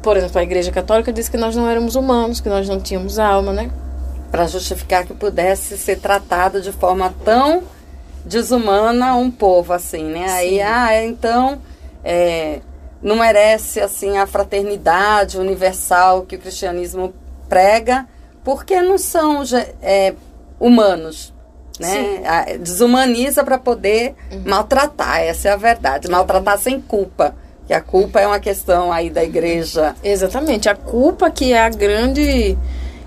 por 0.00 0.16
exemplo, 0.16 0.38
a 0.38 0.44
Igreja 0.44 0.70
Católica 0.70 1.12
disse 1.12 1.28
que 1.28 1.36
nós 1.36 1.56
não 1.56 1.68
éramos 1.68 1.96
humanos, 1.96 2.40
que 2.40 2.48
nós 2.48 2.68
não 2.68 2.80
tínhamos 2.80 3.18
alma, 3.18 3.52
né? 3.52 3.68
Para 4.30 4.46
justificar 4.46 5.04
que 5.04 5.12
pudesse 5.12 5.76
ser 5.76 5.98
tratado 5.98 6.62
de 6.62 6.70
forma 6.70 7.12
tão 7.24 7.64
desumana 8.28 9.14
um 9.16 9.30
povo 9.30 9.72
assim, 9.72 10.04
né? 10.04 10.28
Sim. 10.28 10.34
Aí, 10.34 10.60
ah, 10.60 11.04
então 11.04 11.58
é, 12.04 12.60
não 13.02 13.16
merece 13.16 13.80
assim 13.80 14.18
a 14.18 14.26
fraternidade 14.26 15.38
universal 15.38 16.22
que 16.22 16.36
o 16.36 16.38
cristianismo 16.38 17.12
prega 17.48 18.06
porque 18.44 18.80
não 18.80 18.98
são 18.98 19.42
é, 19.82 20.14
humanos. 20.60 21.34
Né? 21.78 22.58
Desumaniza 22.58 23.44
para 23.44 23.56
poder 23.56 24.16
uhum. 24.32 24.42
maltratar, 24.44 25.20
essa 25.20 25.48
é 25.48 25.52
a 25.52 25.56
verdade. 25.56 26.08
Maltratar 26.08 26.58
sem 26.58 26.80
culpa. 26.80 27.34
Que 27.66 27.74
a 27.74 27.80
culpa 27.80 28.18
é 28.18 28.26
uma 28.26 28.40
questão 28.40 28.90
aí 28.90 29.10
da 29.10 29.22
igreja. 29.22 29.94
Exatamente. 30.02 30.68
A 30.68 30.74
culpa 30.74 31.30
que 31.30 31.52
é 31.52 31.60
a 31.60 31.68
grande 31.68 32.58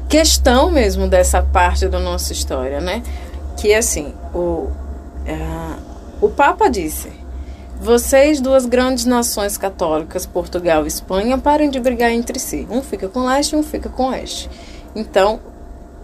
questão 0.07 0.69
mesmo 0.69 1.07
dessa 1.07 1.41
parte 1.41 1.87
da 1.87 1.99
nossa 1.99 2.31
história, 2.31 2.79
né? 2.79 3.01
Que 3.57 3.73
assim, 3.73 4.13
o, 4.33 4.69
é, 4.69 4.90
o 6.21 6.29
Papa 6.29 6.69
disse: 6.69 7.11
vocês, 7.81 8.39
duas 8.39 8.67
grandes 8.67 9.05
nações 9.05 9.57
católicas, 9.57 10.23
Portugal 10.23 10.83
e 10.83 10.87
Espanha, 10.87 11.35
parem 11.39 11.67
de 11.67 11.79
brigar 11.79 12.11
entre 12.11 12.37
si. 12.37 12.67
Um 12.69 12.83
fica 12.83 13.07
com 13.07 13.25
leste 13.25 13.55
um 13.55 13.63
fica 13.63 13.89
com 13.89 14.09
oeste. 14.09 14.47
Então, 14.95 15.39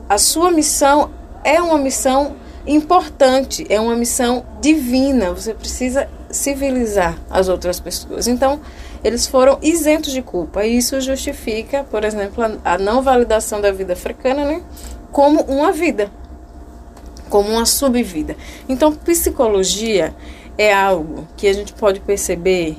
a 0.09 0.17
sua 0.17 0.49
missão 0.49 1.11
é 1.43 1.61
uma 1.61 1.77
missão 1.77 2.35
importante, 2.65 3.63
é 3.69 3.79
uma 3.79 3.95
missão 3.95 4.43
divina. 4.59 5.31
Você 5.31 5.53
precisa 5.53 6.09
civilizar 6.31 7.15
as 7.29 7.47
outras 7.47 7.79
pessoas. 7.79 8.27
Então, 8.27 8.59
eles 9.03 9.27
foram 9.27 9.59
isentos 9.61 10.11
de 10.11 10.23
culpa. 10.23 10.65
E 10.65 10.77
isso 10.77 10.99
justifica, 10.99 11.83
por 11.83 12.03
exemplo, 12.03 12.43
a, 12.65 12.77
não 12.79 13.03
validação 13.03 13.61
da 13.61 13.71
vida 13.71 13.93
africana 13.93 14.43
né, 14.43 14.63
como 15.11 15.41
uma 15.41 15.71
vida, 15.71 16.09
como 17.29 17.49
uma 17.49 17.65
subvida. 17.65 18.35
Então, 18.67 18.93
psicologia 18.93 20.13
é 20.57 20.73
algo 20.73 21.27
que 21.37 21.47
a 21.47 21.53
gente 21.53 21.73
pode 21.73 21.99
perceber 21.99 22.77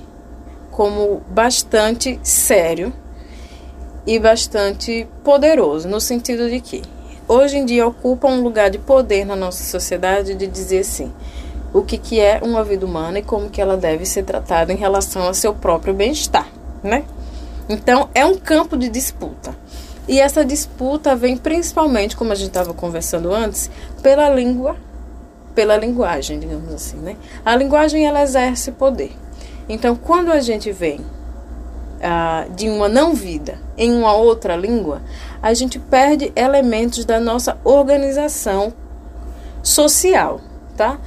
como 0.71 1.23
bastante 1.29 2.19
sério 2.23 2.93
e 4.07 4.19
bastante 4.19 5.07
poderoso, 5.23 5.89
no 5.89 6.01
sentido 6.01 6.49
de 6.49 6.61
que 6.61 6.83
hoje 7.27 7.59
em 7.59 7.65
dia 7.65 7.87
ocupa 7.87 8.27
um 8.27 8.43
lugar 8.43 8.71
de 8.71 8.79
poder 8.79 9.27
na 9.27 9.37
nossa 9.37 9.63
sociedade 9.65 10.35
de 10.35 10.47
dizer 10.47 10.81
assim, 10.81 11.13
o 11.73 11.83
que, 11.83 11.99
que 11.99 12.19
é 12.19 12.41
uma 12.43 12.65
vida 12.65 12.87
humana 12.87 13.19
e 13.19 13.23
como 13.23 13.51
que 13.51 13.61
ela 13.61 13.77
deve 13.77 14.07
ser 14.07 14.25
tratada 14.25 14.73
em 14.73 14.77
relação 14.77 15.23
ao 15.23 15.35
seu 15.35 15.55
próprio 15.55 15.93
bem-estar, 15.93 16.49
né? 16.83 17.05
Então, 17.69 18.09
é 18.15 18.25
um 18.25 18.35
campo 18.35 18.77
de 18.77 18.89
disputa. 18.89 19.55
E 20.09 20.19
essa 20.21 20.43
disputa 20.43 21.15
vem 21.15 21.37
principalmente, 21.37 22.17
como 22.17 22.33
a 22.33 22.35
gente 22.35 22.49
estava 22.49 22.73
conversando 22.73 23.31
antes, 23.31 23.71
pela 24.03 24.31
língua, 24.31 24.75
pela 25.55 25.77
linguagem, 25.77 26.41
digamos 26.41 26.73
assim, 26.73 26.97
né? 26.97 27.17
A 27.45 27.55
linguagem, 27.55 28.07
ela 28.07 28.23
exerce 28.23 28.73
poder. 28.73 29.13
Então, 29.69 29.95
quando 29.95 30.33
a 30.33 30.41
gente 30.41 30.73
vem 30.73 31.01
uh, 31.01 32.51
de 32.55 32.71
uma 32.71 32.89
não-vida 32.89 33.61
em 33.77 33.93
uma 33.93 34.15
outra 34.15 34.57
língua, 34.57 35.03
a 35.43 35.53
gente 35.53 35.79
perde 35.79 36.33
elementos 36.35 37.05
da 37.05 37.21
nossa 37.21 37.59
organização 37.63 38.73
social, 39.63 40.41
tá? 40.75 40.99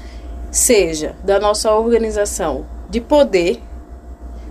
Seja 0.52 1.16
da 1.24 1.40
nossa 1.40 1.74
organização 1.74 2.68
de 2.88 3.02
poder, 3.02 3.64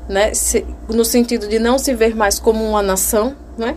né? 0.09 0.35
Se, 0.35 0.67
no 0.89 1.05
sentido 1.05 1.47
de 1.47 1.61
não 1.61 1.79
se 1.79 1.95
ver 1.95 2.17
mais 2.17 2.41
como 2.41 2.69
uma 2.69 2.83
nação, 2.83 3.37
né? 3.57 3.77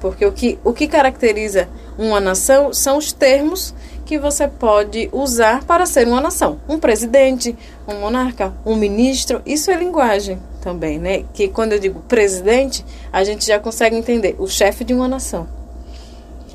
Porque 0.00 0.24
o 0.24 0.32
que, 0.32 0.58
o 0.64 0.72
que 0.72 0.88
caracteriza 0.88 1.68
uma 1.98 2.20
nação 2.20 2.72
são 2.72 2.96
os 2.96 3.12
termos 3.12 3.74
que 4.06 4.18
você 4.18 4.48
pode 4.48 5.08
usar 5.12 5.62
para 5.64 5.86
ser 5.86 6.08
uma 6.08 6.20
nação. 6.20 6.58
Um 6.68 6.78
presidente, 6.78 7.56
um 7.86 8.00
monarca, 8.00 8.52
um 8.64 8.74
ministro, 8.74 9.40
isso 9.46 9.70
é 9.70 9.76
linguagem 9.76 10.40
também, 10.60 10.98
né? 10.98 11.24
Que 11.32 11.48
quando 11.48 11.72
eu 11.72 11.78
digo 11.78 12.00
presidente, 12.00 12.84
a 13.12 13.22
gente 13.22 13.46
já 13.46 13.60
consegue 13.60 13.94
entender 13.94 14.34
o 14.38 14.48
chefe 14.48 14.84
de 14.84 14.94
uma 14.94 15.06
nação. 15.06 15.46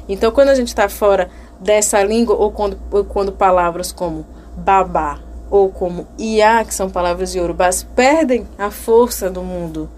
Então, 0.10 0.32
quando 0.32 0.50
a 0.50 0.56
gente 0.56 0.68
está 0.68 0.90
fora 0.90 1.30
dessa 1.60 2.04
língua, 2.04 2.36
ou 2.36 2.52
quando, 2.52 2.78
ou 2.92 3.06
quando 3.06 3.32
palavras 3.32 3.92
como 3.92 4.26
babá 4.58 5.20
ou 5.50 5.70
como 5.70 6.08
iá, 6.18 6.64
que 6.64 6.74
são 6.74 6.90
palavras 6.90 7.32
de 7.32 7.38
yorubás, 7.38 7.84
perdem 7.96 8.48
a 8.58 8.72
força 8.72 9.30
do 9.30 9.42
mundo 9.42 9.90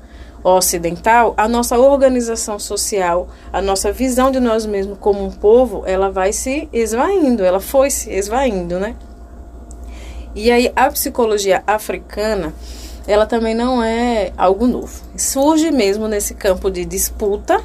ocidental, 0.55 1.33
a 1.35 1.47
nossa 1.47 1.77
organização 1.77 2.57
social, 2.57 3.27
a 3.51 3.61
nossa 3.61 3.91
visão 3.91 4.31
de 4.31 4.39
nós 4.39 4.65
mesmos 4.65 4.97
como 4.99 5.23
um 5.23 5.31
povo, 5.31 5.83
ela 5.85 6.09
vai 6.09 6.31
se 6.31 6.69
esvaindo, 6.71 7.43
ela 7.43 7.59
foi 7.59 7.89
se 7.89 8.09
esvaindo, 8.11 8.79
né? 8.79 8.95
E 10.33 10.51
aí 10.51 10.71
a 10.75 10.89
psicologia 10.89 11.63
africana, 11.67 12.53
ela 13.07 13.25
também 13.25 13.55
não 13.55 13.83
é 13.83 14.31
algo 14.37 14.67
novo. 14.67 15.01
Surge 15.17 15.71
mesmo 15.71 16.07
nesse 16.07 16.33
campo 16.33 16.69
de 16.69 16.85
disputa, 16.85 17.61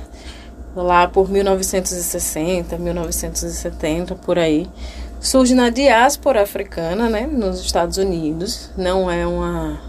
lá 0.75 1.07
por 1.07 1.31
1960, 1.31 2.79
1970, 2.79 4.15
por 4.17 4.39
aí. 4.39 4.67
Surge 5.21 5.55
na 5.55 5.71
diáspora 5.71 6.43
africana, 6.43 7.09
né, 7.09 7.29
nos 7.29 7.61
Estados 7.61 7.97
Unidos. 7.97 8.71
Não 8.77 9.09
é 9.09 9.25
uma, 9.27 9.81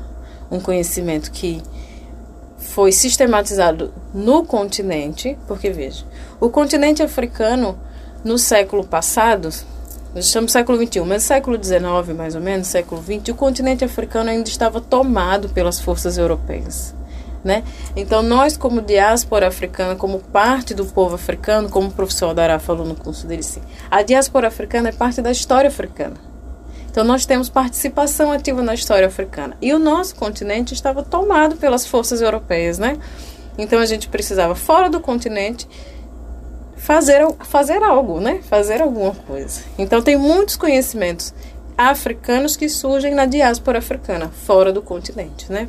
um 0.52 0.60
conhecimento 0.60 1.32
que 1.32 1.64
foi 2.74 2.92
sistematizado 2.92 3.94
no 4.12 4.44
continente, 4.44 5.38
porque 5.48 5.70
veja, 5.70 6.04
o 6.40 6.50
continente 6.50 7.04
africano 7.04 7.78
no 8.24 8.36
século 8.40 8.84
passado, 8.84 9.50
nós 10.16 10.26
estamos 10.26 10.52
século 10.52 10.84
XXI, 10.84 11.02
mas 11.02 11.22
século 11.22 11.64
XIX, 11.64 12.18
mais 12.18 12.34
ou 12.34 12.42
menos, 12.42 12.66
século 12.66 13.00
XX, 13.00 13.30
o 13.30 13.36
continente 13.36 13.86
africano 13.86 14.32
ainda 14.32 14.50
estava 14.50 14.82
tomado 14.82 15.50
pelas 15.50 15.80
forças 15.80 16.18
europeias. 16.18 16.96
Né? 17.44 17.64
Então, 17.96 18.24
nós, 18.24 18.58
como 18.58 18.82
diáspora 18.82 19.48
africana, 19.48 19.96
como 19.96 20.18
parte 20.18 20.74
do 20.74 20.86
povo 20.86 21.14
africano, 21.14 21.70
como 21.70 21.90
o 21.90 21.92
professor 21.92 22.34
Dará 22.34 22.58
falou 22.58 22.88
no 22.88 22.96
curso 22.96 23.28
dele, 23.28 23.44
sim, 23.44 23.62
a 23.92 24.02
diáspora 24.02 24.48
africana 24.48 24.90
é 24.90 24.92
parte 24.92 25.22
da 25.22 25.30
história 25.30 25.68
africana. 25.68 26.33
Então 26.94 27.04
nós 27.04 27.26
temos 27.26 27.50
participação 27.50 28.32
ativa 28.32 28.62
na 28.62 28.76
história 28.76 29.08
africana. 29.08 29.58
E 29.60 29.74
o 29.74 29.80
nosso 29.80 30.16
continente 30.16 30.76
estava 30.76 31.02
tomado 31.02 31.56
pelas 31.56 31.88
forças 31.88 32.22
europeias, 32.22 32.78
né? 32.78 33.00
Então 33.58 33.80
a 33.80 33.86
gente 33.88 34.08
precisava, 34.08 34.54
fora 34.54 34.92
do 34.92 35.00
continente, 35.00 35.68
fazer, 36.78 37.26
fazer 37.46 37.82
algo, 37.82 38.20
né? 38.20 38.42
Fazer 38.48 38.80
alguma 38.80 39.16
coisa. 39.16 39.62
Então 39.76 40.04
tem 40.04 40.16
muitos 40.16 40.56
conhecimentos 40.56 41.34
africanos 41.76 42.56
que 42.56 42.70
surgem 42.70 43.16
na 43.16 43.26
diáspora 43.26 43.80
africana, 43.80 44.30
fora 44.46 44.72
do 44.72 44.84
continente, 44.84 45.52
né? 45.52 45.68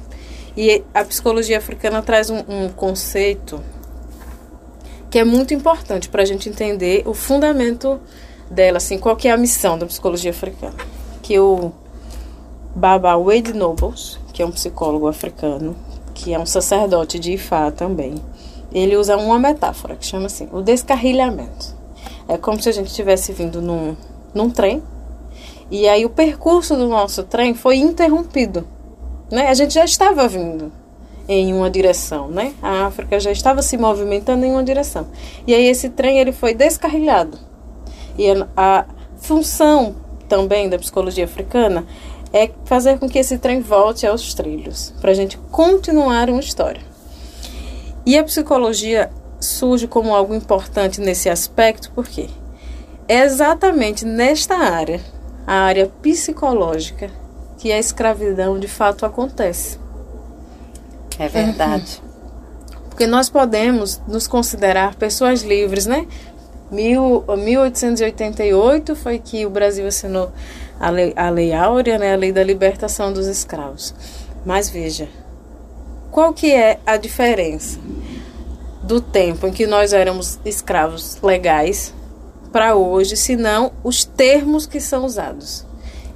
E 0.54 0.84
a 0.92 1.02
psicologia 1.06 1.56
africana 1.56 2.02
traz 2.02 2.28
um, 2.28 2.40
um 2.46 2.68
conceito 2.68 3.62
que 5.10 5.18
é 5.18 5.24
muito 5.24 5.54
importante 5.54 6.10
para 6.10 6.20
a 6.20 6.26
gente 6.26 6.50
entender 6.50 7.02
o 7.06 7.14
fundamento 7.14 7.98
dela, 8.50 8.76
assim, 8.76 8.98
qual 8.98 9.16
que 9.16 9.26
é 9.26 9.30
a 9.30 9.38
missão 9.38 9.78
da 9.78 9.86
psicologia 9.86 10.30
africana 10.30 10.74
que 11.24 11.38
o 11.40 11.72
Baba 12.76 13.16
Wade 13.16 13.52
Nobles, 13.52 14.20
que 14.32 14.42
é 14.42 14.46
um 14.46 14.52
psicólogo 14.52 15.08
africano, 15.08 15.74
que 16.12 16.32
é 16.34 16.38
um 16.38 16.46
sacerdote 16.46 17.18
de 17.18 17.32
Ifá 17.32 17.70
também, 17.70 18.14
ele 18.72 18.96
usa 18.96 19.16
uma 19.16 19.38
metáfora 19.38 19.96
que 19.96 20.04
chama 20.04 20.26
assim, 20.26 20.48
o 20.52 20.60
descarrilhamento. 20.60 21.74
É 22.28 22.36
como 22.36 22.60
se 22.62 22.68
a 22.68 22.72
gente 22.72 22.88
estivesse 22.88 23.32
vindo 23.32 23.62
num, 23.62 23.96
num 24.34 24.50
trem 24.50 24.82
e 25.70 25.88
aí 25.88 26.04
o 26.04 26.10
percurso 26.10 26.76
do 26.76 26.86
nosso 26.86 27.22
trem 27.24 27.54
foi 27.54 27.78
interrompido 27.78 28.66
né? 29.30 29.48
A 29.48 29.54
gente 29.54 29.74
já 29.74 29.84
estava 29.84 30.28
vindo 30.28 30.72
em 31.28 31.52
uma 31.54 31.70
direção, 31.70 32.28
né? 32.28 32.52
A 32.62 32.86
África 32.86 33.18
já 33.18 33.32
estava 33.32 33.62
se 33.62 33.76
movimentando 33.76 34.44
em 34.44 34.52
uma 34.52 34.62
direção. 34.62 35.06
E 35.46 35.54
aí 35.54 35.66
esse 35.66 35.88
trem 35.88 36.18
ele 36.18 36.32
foi 36.32 36.54
descarrilhado. 36.54 37.38
E 38.18 38.30
a, 38.30 38.46
a 38.56 38.84
função 39.16 39.96
também 40.28 40.68
da 40.68 40.78
psicologia 40.78 41.24
africana 41.24 41.86
é 42.32 42.50
fazer 42.64 42.98
com 42.98 43.08
que 43.08 43.18
esse 43.18 43.38
trem 43.38 43.60
volte 43.60 44.06
aos 44.06 44.34
trilhos, 44.34 44.92
para 45.00 45.12
a 45.12 45.14
gente 45.14 45.38
continuar 45.50 46.28
uma 46.28 46.40
história. 46.40 46.82
E 48.04 48.18
a 48.18 48.24
psicologia 48.24 49.10
surge 49.40 49.86
como 49.86 50.14
algo 50.14 50.34
importante 50.34 51.00
nesse 51.00 51.30
aspecto, 51.30 51.92
porque 51.94 52.28
é 53.06 53.20
exatamente 53.20 54.04
nesta 54.04 54.56
área, 54.56 55.00
a 55.46 55.54
área 55.54 55.90
psicológica, 56.02 57.10
que 57.58 57.72
a 57.72 57.78
escravidão 57.78 58.58
de 58.58 58.68
fato 58.68 59.06
acontece. 59.06 59.78
É 61.18 61.28
verdade. 61.28 62.02
Porque 62.88 63.06
nós 63.06 63.28
podemos 63.28 64.00
nos 64.06 64.26
considerar 64.26 64.94
pessoas 64.96 65.42
livres, 65.42 65.86
né? 65.86 66.06
Mil, 66.70 67.24
1888 67.28 68.96
foi 68.96 69.18
que 69.18 69.44
o 69.44 69.50
Brasil 69.50 69.86
assinou 69.86 70.32
a 70.80 70.90
lei, 70.90 71.12
a 71.14 71.30
lei 71.30 71.52
Áurea, 71.52 71.98
né? 71.98 72.14
a 72.14 72.16
lei 72.16 72.32
da 72.32 72.42
libertação 72.42 73.12
dos 73.12 73.26
escravos. 73.26 73.94
Mas 74.44 74.68
veja, 74.70 75.08
qual 76.10 76.32
que 76.32 76.52
é 76.52 76.78
a 76.86 76.96
diferença 76.96 77.78
do 78.82 79.00
tempo 79.00 79.46
em 79.46 79.52
que 79.52 79.66
nós 79.66 79.92
éramos 79.92 80.38
escravos 80.44 81.18
legais 81.22 81.94
para 82.52 82.74
hoje, 82.74 83.16
se 83.16 83.36
não 83.36 83.72
os 83.82 84.04
termos 84.04 84.66
que 84.66 84.80
são 84.80 85.04
usados? 85.04 85.66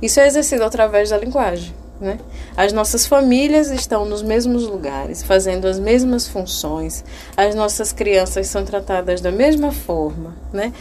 Isso 0.00 0.20
é 0.20 0.26
exercido 0.26 0.64
através 0.64 1.11
da 1.11 1.18
linguagem. 1.18 1.74
Né? 2.00 2.18
As 2.56 2.72
nossas 2.72 3.06
famílias 3.06 3.72
estão 3.72 4.04
nos 4.04 4.22
mesmos 4.22 4.64
lugares, 4.64 5.20
fazendo 5.22 5.66
as 5.66 5.80
mesmas 5.80 6.28
funções. 6.28 7.04
As 7.37 7.56
nossas 7.56 7.90
crianças 7.90 8.46
são 8.46 8.64
tratadas 8.64 9.20
da 9.20 9.32
mesma 9.32 9.72
forma, 9.72 10.37
né? 10.52 10.72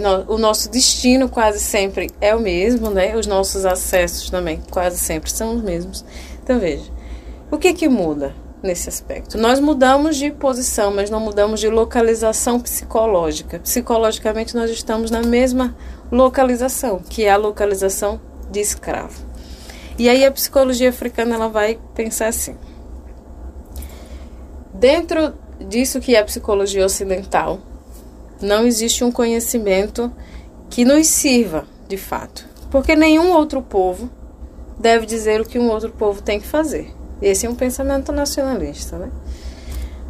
No, 0.00 0.34
o 0.34 0.38
nosso 0.38 0.68
destino 0.68 1.28
quase 1.28 1.60
sempre 1.60 2.10
é 2.20 2.34
o 2.34 2.40
mesmo, 2.40 2.90
né? 2.90 3.16
Os 3.16 3.28
nossos 3.28 3.64
acessos 3.64 4.28
também 4.28 4.60
quase 4.68 4.98
sempre 4.98 5.30
são 5.30 5.54
os 5.54 5.62
mesmos. 5.62 6.04
Então 6.42 6.58
veja, 6.58 6.90
o 7.48 7.58
que 7.58 7.72
que 7.72 7.88
muda 7.88 8.34
nesse 8.60 8.88
aspecto? 8.88 9.38
Nós 9.38 9.60
mudamos 9.60 10.16
de 10.16 10.32
posição, 10.32 10.92
mas 10.92 11.10
não 11.10 11.20
mudamos 11.20 11.60
de 11.60 11.68
localização 11.68 12.58
psicológica. 12.58 13.60
Psicologicamente 13.60 14.56
nós 14.56 14.68
estamos 14.68 15.12
na 15.12 15.22
mesma 15.22 15.76
localização, 16.10 16.98
que 16.98 17.24
é 17.24 17.30
a 17.30 17.36
localização 17.36 18.20
de 18.50 18.58
escravo. 18.58 19.35
E 19.98 20.08
aí 20.08 20.24
a 20.24 20.30
psicologia 20.30 20.90
africana 20.90 21.34
ela 21.34 21.48
vai 21.48 21.78
pensar 21.94 22.28
assim: 22.28 22.56
dentro 24.74 25.34
disso 25.68 26.00
que 26.00 26.14
é 26.14 26.20
a 26.20 26.24
psicologia 26.24 26.84
ocidental, 26.84 27.60
não 28.40 28.66
existe 28.66 29.02
um 29.02 29.10
conhecimento 29.10 30.12
que 30.68 30.84
nos 30.84 31.06
sirva 31.06 31.66
de 31.88 31.96
fato, 31.96 32.46
porque 32.70 32.94
nenhum 32.94 33.32
outro 33.32 33.62
povo 33.62 34.10
deve 34.78 35.06
dizer 35.06 35.40
o 35.40 35.44
que 35.44 35.58
um 35.58 35.70
outro 35.70 35.90
povo 35.90 36.20
tem 36.20 36.40
que 36.40 36.46
fazer. 36.46 36.92
Esse 37.22 37.46
é 37.46 37.50
um 37.50 37.54
pensamento 37.54 38.12
nacionalista, 38.12 38.98
né? 38.98 39.10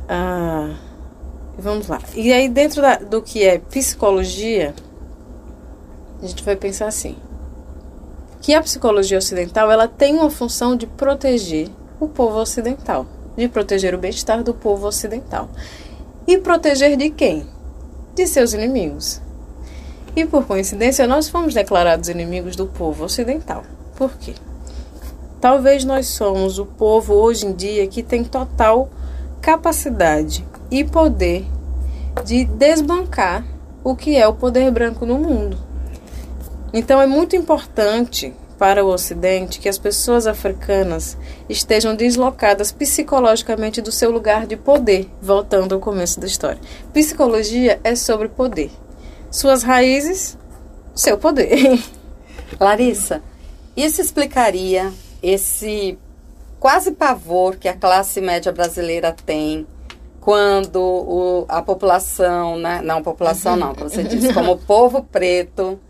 Ah, 0.08 0.74
vamos 1.56 1.86
lá. 1.86 2.00
E 2.14 2.32
aí 2.32 2.48
dentro 2.48 2.82
da, 2.82 2.96
do 2.96 3.22
que 3.22 3.44
é 3.44 3.58
psicologia, 3.58 4.74
a 6.20 6.26
gente 6.26 6.42
vai 6.42 6.56
pensar 6.56 6.88
assim: 6.88 7.16
que 8.46 8.54
a 8.54 8.62
psicologia 8.62 9.18
ocidental 9.18 9.72
ela 9.72 9.88
tem 9.88 10.14
uma 10.14 10.30
função 10.30 10.76
de 10.76 10.86
proteger 10.86 11.68
o 11.98 12.06
povo 12.06 12.38
ocidental, 12.38 13.04
de 13.36 13.48
proteger 13.48 13.92
o 13.92 13.98
bem-estar 13.98 14.44
do 14.44 14.54
povo 14.54 14.86
ocidental. 14.86 15.50
E 16.28 16.38
proteger 16.38 16.96
de 16.96 17.10
quem? 17.10 17.44
De 18.14 18.24
seus 18.24 18.52
inimigos. 18.52 19.20
E 20.14 20.24
por 20.24 20.46
coincidência, 20.46 21.08
nós 21.08 21.28
fomos 21.28 21.54
declarados 21.54 22.08
inimigos 22.08 22.54
do 22.54 22.68
povo 22.68 23.06
ocidental. 23.06 23.64
Por 23.96 24.12
quê? 24.16 24.34
Talvez 25.40 25.84
nós 25.84 26.06
somos 26.06 26.60
o 26.60 26.66
povo 26.66 27.14
hoje 27.14 27.46
em 27.46 27.52
dia 27.52 27.88
que 27.88 28.00
tem 28.00 28.22
total 28.22 28.88
capacidade 29.40 30.46
e 30.70 30.84
poder 30.84 31.44
de 32.24 32.44
desbancar 32.44 33.44
o 33.82 33.96
que 33.96 34.14
é 34.14 34.28
o 34.28 34.34
poder 34.34 34.70
branco 34.70 35.04
no 35.04 35.18
mundo. 35.18 35.65
Então 36.76 37.00
é 37.00 37.06
muito 37.06 37.34
importante 37.34 38.34
para 38.58 38.84
o 38.84 38.88
Ocidente 38.88 39.58
que 39.58 39.66
as 39.66 39.78
pessoas 39.78 40.26
africanas 40.26 41.16
estejam 41.48 41.96
deslocadas 41.96 42.70
psicologicamente 42.70 43.80
do 43.80 43.90
seu 43.90 44.10
lugar 44.10 44.46
de 44.46 44.58
poder, 44.58 45.08
voltando 45.22 45.74
ao 45.74 45.80
começo 45.80 46.20
da 46.20 46.26
história. 46.26 46.60
Psicologia 46.92 47.80
é 47.82 47.96
sobre 47.96 48.28
poder. 48.28 48.70
Suas 49.30 49.62
raízes, 49.62 50.36
seu 50.94 51.16
poder. 51.16 51.82
Larissa, 52.60 53.22
isso 53.74 54.02
explicaria 54.02 54.92
esse 55.22 55.98
quase 56.60 56.92
pavor 56.92 57.56
que 57.56 57.68
a 57.68 57.74
classe 57.74 58.20
média 58.20 58.52
brasileira 58.52 59.16
tem 59.24 59.66
quando 60.20 60.82
o, 60.82 61.46
a 61.48 61.62
população, 61.62 62.58
né? 62.58 62.82
não 62.84 63.02
população 63.02 63.56
não, 63.56 63.74
como 63.74 63.88
você 63.88 64.04
disse, 64.04 64.34
como 64.34 64.52
o 64.52 64.58
povo 64.58 65.02
preto 65.02 65.80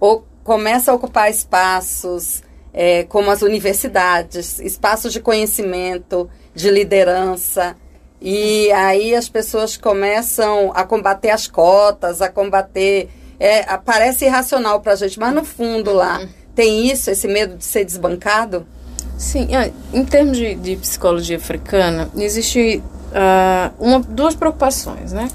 ou 0.00 0.26
começa 0.42 0.90
a 0.90 0.94
ocupar 0.94 1.30
espaços 1.30 2.42
é, 2.72 3.04
como 3.04 3.30
as 3.30 3.42
universidades, 3.42 4.58
espaços 4.60 5.12
de 5.12 5.20
conhecimento, 5.20 6.28
de 6.54 6.70
liderança. 6.70 7.76
E 8.20 8.70
aí 8.72 9.14
as 9.14 9.28
pessoas 9.28 9.76
começam 9.76 10.72
a 10.74 10.84
combater 10.84 11.30
as 11.30 11.46
cotas, 11.46 12.20
a 12.22 12.28
combater. 12.28 13.08
É, 13.38 13.62
parece 13.78 14.26
irracional 14.26 14.80
para 14.80 14.92
a 14.92 14.96
gente, 14.96 15.18
mas 15.18 15.34
no 15.34 15.44
fundo 15.44 15.92
lá 15.92 16.20
tem 16.54 16.90
isso, 16.90 17.10
esse 17.10 17.26
medo 17.26 17.56
de 17.56 17.64
ser 17.64 17.84
desbancado? 17.84 18.66
Sim, 19.16 19.54
é, 19.54 19.72
em 19.92 20.04
termos 20.04 20.36
de, 20.36 20.54
de 20.54 20.76
psicologia 20.76 21.36
africana, 21.36 22.10
existe 22.16 22.82
uh, 23.10 23.72
uma, 23.78 24.00
duas 24.00 24.34
preocupações, 24.34 25.12
né? 25.12 25.28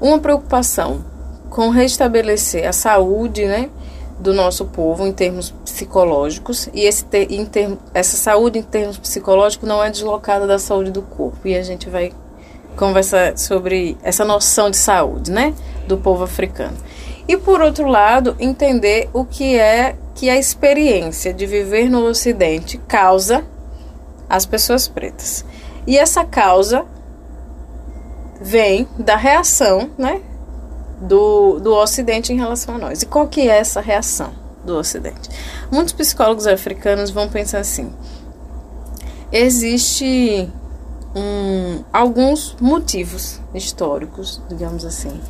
Uma 0.00 0.18
preocupação 0.18 1.04
com 1.48 1.70
restabelecer 1.70 2.66
a 2.66 2.72
saúde, 2.72 3.46
né? 3.46 3.70
Do 4.20 4.34
nosso 4.34 4.66
povo 4.66 5.06
em 5.06 5.12
termos 5.12 5.50
psicológicos 5.64 6.68
e 6.74 6.84
esse 6.84 7.04
ter, 7.04 7.32
em 7.32 7.46
termo, 7.46 7.78
essa 7.94 8.16
saúde 8.16 8.58
em 8.58 8.62
termos 8.62 8.98
psicológicos 8.98 9.66
não 9.66 9.82
é 9.82 9.90
deslocada 9.90 10.46
da 10.46 10.58
saúde 10.58 10.90
do 10.90 11.00
corpo 11.00 11.48
e 11.48 11.56
a 11.56 11.62
gente 11.62 11.88
vai 11.88 12.12
conversar 12.76 13.36
sobre 13.38 13.96
essa 14.02 14.24
noção 14.24 14.70
de 14.70 14.76
saúde, 14.76 15.30
né, 15.30 15.54
do 15.88 15.96
povo 15.96 16.24
africano. 16.24 16.76
E 17.26 17.36
por 17.36 17.60
outro 17.60 17.86
lado, 17.86 18.36
entender 18.38 19.08
o 19.12 19.24
que 19.24 19.58
é 19.58 19.96
que 20.14 20.28
a 20.28 20.36
experiência 20.36 21.32
de 21.32 21.46
viver 21.46 21.88
no 21.88 22.04
Ocidente 22.04 22.78
causa 22.86 23.44
às 24.28 24.44
pessoas 24.44 24.86
pretas. 24.86 25.44
E 25.86 25.96
essa 25.96 26.24
causa 26.24 26.84
vem 28.40 28.86
da 28.98 29.16
reação, 29.16 29.90
né, 29.96 30.20
do, 31.00 31.58
do 31.58 31.74
Ocidente 31.74 32.32
em 32.32 32.36
relação 32.36 32.74
a 32.74 32.78
nós. 32.78 33.02
E 33.02 33.06
qual 33.06 33.26
que 33.26 33.48
é 33.48 33.58
essa 33.58 33.80
reação 33.80 34.32
do 34.64 34.76
Ocidente? 34.76 35.28
Muitos 35.70 35.92
psicólogos 35.92 36.46
africanos 36.46 37.10
vão 37.10 37.28
pensar 37.28 37.60
assim: 37.60 37.92
existe 39.32 40.48
um, 41.14 41.82
alguns 41.92 42.56
motivos 42.60 43.40
históricos, 43.54 44.40
digamos 44.48 44.84
assim, 44.84 45.20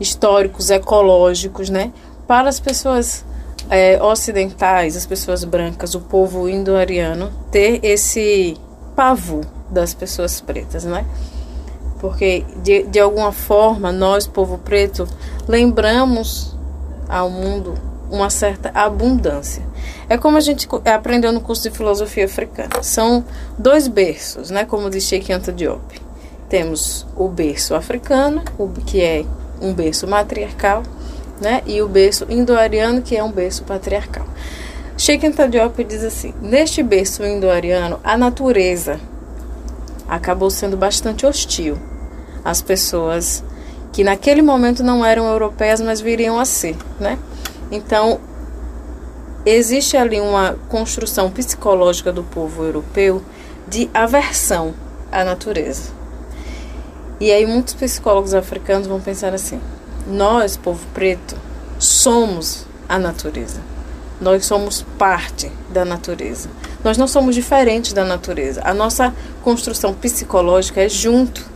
históricos, 0.00 0.70
ecológicos, 0.70 1.68
né, 1.68 1.92
para 2.26 2.48
as 2.48 2.58
pessoas 2.58 3.24
é, 3.70 4.02
ocidentais, 4.02 4.96
as 4.96 5.06
pessoas 5.06 5.44
brancas, 5.44 5.94
o 5.94 6.00
povo 6.00 6.48
indo-ariano 6.48 7.30
ter 7.50 7.80
esse 7.84 8.56
pavor 8.96 9.44
das 9.70 9.94
pessoas 9.94 10.40
pretas, 10.40 10.84
né? 10.84 11.06
Porque 12.02 12.44
de, 12.56 12.82
de 12.82 12.98
alguma 12.98 13.30
forma 13.30 13.92
nós, 13.92 14.26
povo 14.26 14.58
preto, 14.58 15.06
lembramos 15.46 16.52
ao 17.08 17.30
mundo 17.30 17.74
uma 18.10 18.28
certa 18.28 18.72
abundância. 18.74 19.62
É 20.08 20.18
como 20.18 20.36
a 20.36 20.40
gente 20.40 20.68
aprendeu 20.84 21.30
no 21.30 21.40
curso 21.40 21.62
de 21.62 21.70
filosofia 21.70 22.24
africana. 22.24 22.82
São 22.82 23.24
dois 23.56 23.86
berços, 23.86 24.50
né, 24.50 24.64
como 24.64 24.90
diz 24.90 25.04
Sheikh 25.04 25.32
Anta 25.32 25.52
Diop. 25.52 26.02
Temos 26.48 27.06
o 27.16 27.28
berço 27.28 27.72
africano, 27.72 28.42
que 28.84 29.00
é 29.00 29.24
um 29.60 29.72
berço 29.72 30.08
matriarcal, 30.08 30.82
né, 31.40 31.62
e 31.64 31.80
o 31.80 31.88
berço 31.88 32.26
indo-ariano, 32.28 33.00
que 33.00 33.16
é 33.16 33.22
um 33.22 33.30
berço 33.30 33.62
patriarcal. 33.62 34.26
Sheikh 34.98 35.24
Anta 35.24 35.48
Diop 35.48 35.84
diz 35.84 36.02
assim: 36.02 36.34
neste 36.42 36.82
berço 36.82 37.24
indo-ariano, 37.24 38.00
a 38.02 38.16
natureza 38.18 38.98
acabou 40.08 40.50
sendo 40.50 40.76
bastante 40.76 41.24
hostil 41.24 41.78
as 42.44 42.62
pessoas 42.62 43.44
que 43.92 44.02
naquele 44.02 44.42
momento 44.42 44.82
não 44.82 45.04
eram 45.04 45.26
europeias, 45.26 45.80
mas 45.80 46.00
viriam 46.00 46.38
a 46.38 46.44
ser, 46.44 46.76
né? 46.98 47.18
Então, 47.70 48.20
existe 49.44 49.96
ali 49.96 50.20
uma 50.20 50.56
construção 50.68 51.30
psicológica 51.30 52.12
do 52.12 52.22
povo 52.22 52.64
europeu 52.64 53.22
de 53.68 53.90
aversão 53.92 54.74
à 55.10 55.24
natureza. 55.24 55.90
E 57.20 57.30
aí 57.30 57.46
muitos 57.46 57.74
psicólogos 57.74 58.34
africanos 58.34 58.86
vão 58.86 59.00
pensar 59.00 59.34
assim: 59.34 59.60
nós, 60.06 60.56
povo 60.56 60.84
preto, 60.92 61.36
somos 61.78 62.66
a 62.88 62.98
natureza. 62.98 63.60
Nós 64.20 64.44
somos 64.46 64.84
parte 64.98 65.50
da 65.70 65.84
natureza. 65.84 66.48
Nós 66.84 66.96
não 66.96 67.06
somos 67.06 67.34
diferentes 67.34 67.92
da 67.92 68.04
natureza. 68.04 68.60
A 68.64 68.72
nossa 68.72 69.14
construção 69.42 69.92
psicológica 69.94 70.80
é 70.80 70.88
junto 70.88 71.51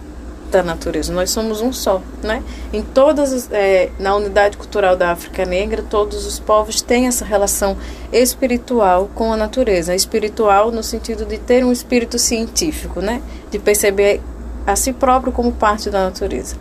da 0.57 0.63
natureza. 0.63 1.13
Nós 1.13 1.29
somos 1.31 1.61
um 1.61 1.71
só, 1.71 2.01
né? 2.23 2.43
Em 2.73 2.83
todas 2.83 3.51
é, 3.53 3.91
na 3.99 4.17
unidade 4.17 4.57
cultural 4.57 4.97
da 4.97 5.13
África 5.13 5.45
Negra, 5.45 5.83
todos 5.83 6.25
os 6.25 6.39
povos 6.39 6.81
têm 6.81 7.07
essa 7.07 7.25
relação 7.25 7.77
espiritual 8.11 9.11
com 9.15 9.33
a 9.33 9.37
natureza. 9.37 9.95
Espiritual 9.95 10.73
no 10.73 10.83
sentido 10.83 11.27
de 11.27 11.37
ter 11.37 11.63
um 11.63 11.71
espírito 11.71 12.19
científico, 12.19 13.01
né? 13.01 13.21
De 13.51 13.59
perceber 13.59 14.23
a 14.67 14.75
si 14.75 14.95
próprio 14.95 15.31
como 15.31 15.53
parte 15.53 15.91
da 15.91 16.05
natureza. 16.05 16.57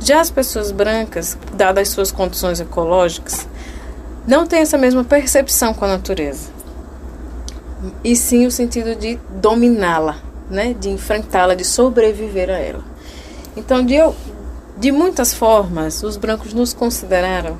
Já 0.00 0.20
as 0.20 0.30
pessoas 0.30 0.72
brancas, 0.72 1.36
dadas 1.52 1.82
as 1.82 1.88
suas 1.90 2.10
condições 2.10 2.60
ecológicas, 2.60 3.46
não 4.26 4.46
têm 4.46 4.60
essa 4.60 4.78
mesma 4.78 5.04
percepção 5.04 5.74
com 5.74 5.84
a 5.84 5.88
natureza. 5.88 6.48
E 8.02 8.16
sim 8.16 8.46
o 8.46 8.50
sentido 8.50 8.96
de 8.96 9.18
dominá-la, 9.28 10.16
né? 10.48 10.72
De 10.72 10.88
enfrentá-la, 10.88 11.54
de 11.54 11.64
sobreviver 11.64 12.48
a 12.48 12.58
ela. 12.58 12.87
Então, 13.58 13.84
de, 13.84 13.96
de 14.76 14.92
muitas 14.92 15.34
formas, 15.34 16.04
os 16.04 16.16
brancos 16.16 16.54
nos 16.54 16.72
consideraram 16.72 17.58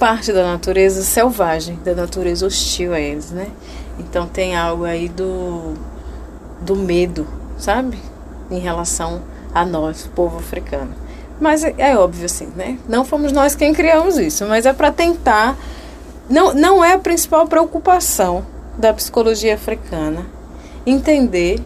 parte 0.00 0.32
da 0.32 0.42
natureza 0.42 1.02
selvagem, 1.02 1.78
da 1.84 1.94
natureza 1.94 2.44
hostil 2.44 2.92
a 2.92 2.98
eles, 2.98 3.30
né? 3.30 3.46
Então 4.00 4.26
tem 4.26 4.56
algo 4.56 4.84
aí 4.84 5.08
do, 5.08 5.74
do 6.60 6.74
medo, 6.74 7.24
sabe? 7.56 7.98
Em 8.50 8.58
relação 8.58 9.22
a 9.54 9.64
nós, 9.64 10.10
povo 10.12 10.38
africano. 10.38 10.92
Mas 11.40 11.62
é, 11.62 11.72
é 11.78 11.96
óbvio 11.96 12.26
assim, 12.26 12.48
né? 12.56 12.76
Não 12.88 13.04
fomos 13.04 13.30
nós 13.30 13.54
quem 13.54 13.72
criamos 13.72 14.18
isso, 14.18 14.44
mas 14.46 14.66
é 14.66 14.72
para 14.72 14.90
tentar. 14.90 15.56
Não, 16.28 16.52
não 16.52 16.84
é 16.84 16.94
a 16.94 16.98
principal 16.98 17.46
preocupação 17.46 18.44
da 18.76 18.92
psicologia 18.92 19.54
africana 19.54 20.26
entender 20.84 21.60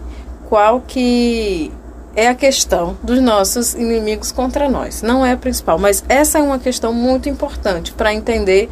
qual 0.48 0.82
que 0.86 1.72
é 2.14 2.28
a 2.28 2.34
questão 2.34 2.96
dos 3.02 3.20
nossos 3.20 3.74
inimigos 3.74 4.30
contra 4.32 4.68
nós. 4.68 5.02
Não 5.02 5.24
é 5.24 5.32
a 5.32 5.36
principal, 5.36 5.78
mas 5.78 6.04
essa 6.08 6.38
é 6.38 6.42
uma 6.42 6.58
questão 6.58 6.92
muito 6.92 7.28
importante 7.28 7.92
para 7.92 8.12
entender 8.12 8.70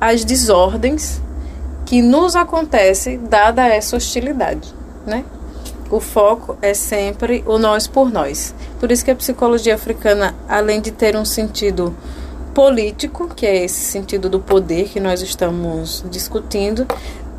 as 0.00 0.24
desordens 0.24 1.20
que 1.84 2.02
nos 2.02 2.36
acontecem 2.36 3.18
dada 3.18 3.66
essa 3.66 3.96
hostilidade, 3.96 4.74
né? 5.06 5.24
O 5.88 6.00
foco 6.00 6.58
é 6.60 6.74
sempre 6.74 7.44
o 7.46 7.58
nós 7.58 7.86
por 7.86 8.10
nós. 8.10 8.52
Por 8.80 8.90
isso 8.90 9.04
que 9.04 9.10
a 9.10 9.16
psicologia 9.16 9.74
africana, 9.76 10.34
além 10.48 10.80
de 10.80 10.90
ter 10.90 11.16
um 11.16 11.24
sentido 11.24 11.96
político, 12.52 13.28
que 13.28 13.46
é 13.46 13.64
esse 13.64 13.80
sentido 13.80 14.28
do 14.28 14.40
poder 14.40 14.88
que 14.88 14.98
nós 14.98 15.22
estamos 15.22 16.04
discutindo, 16.10 16.86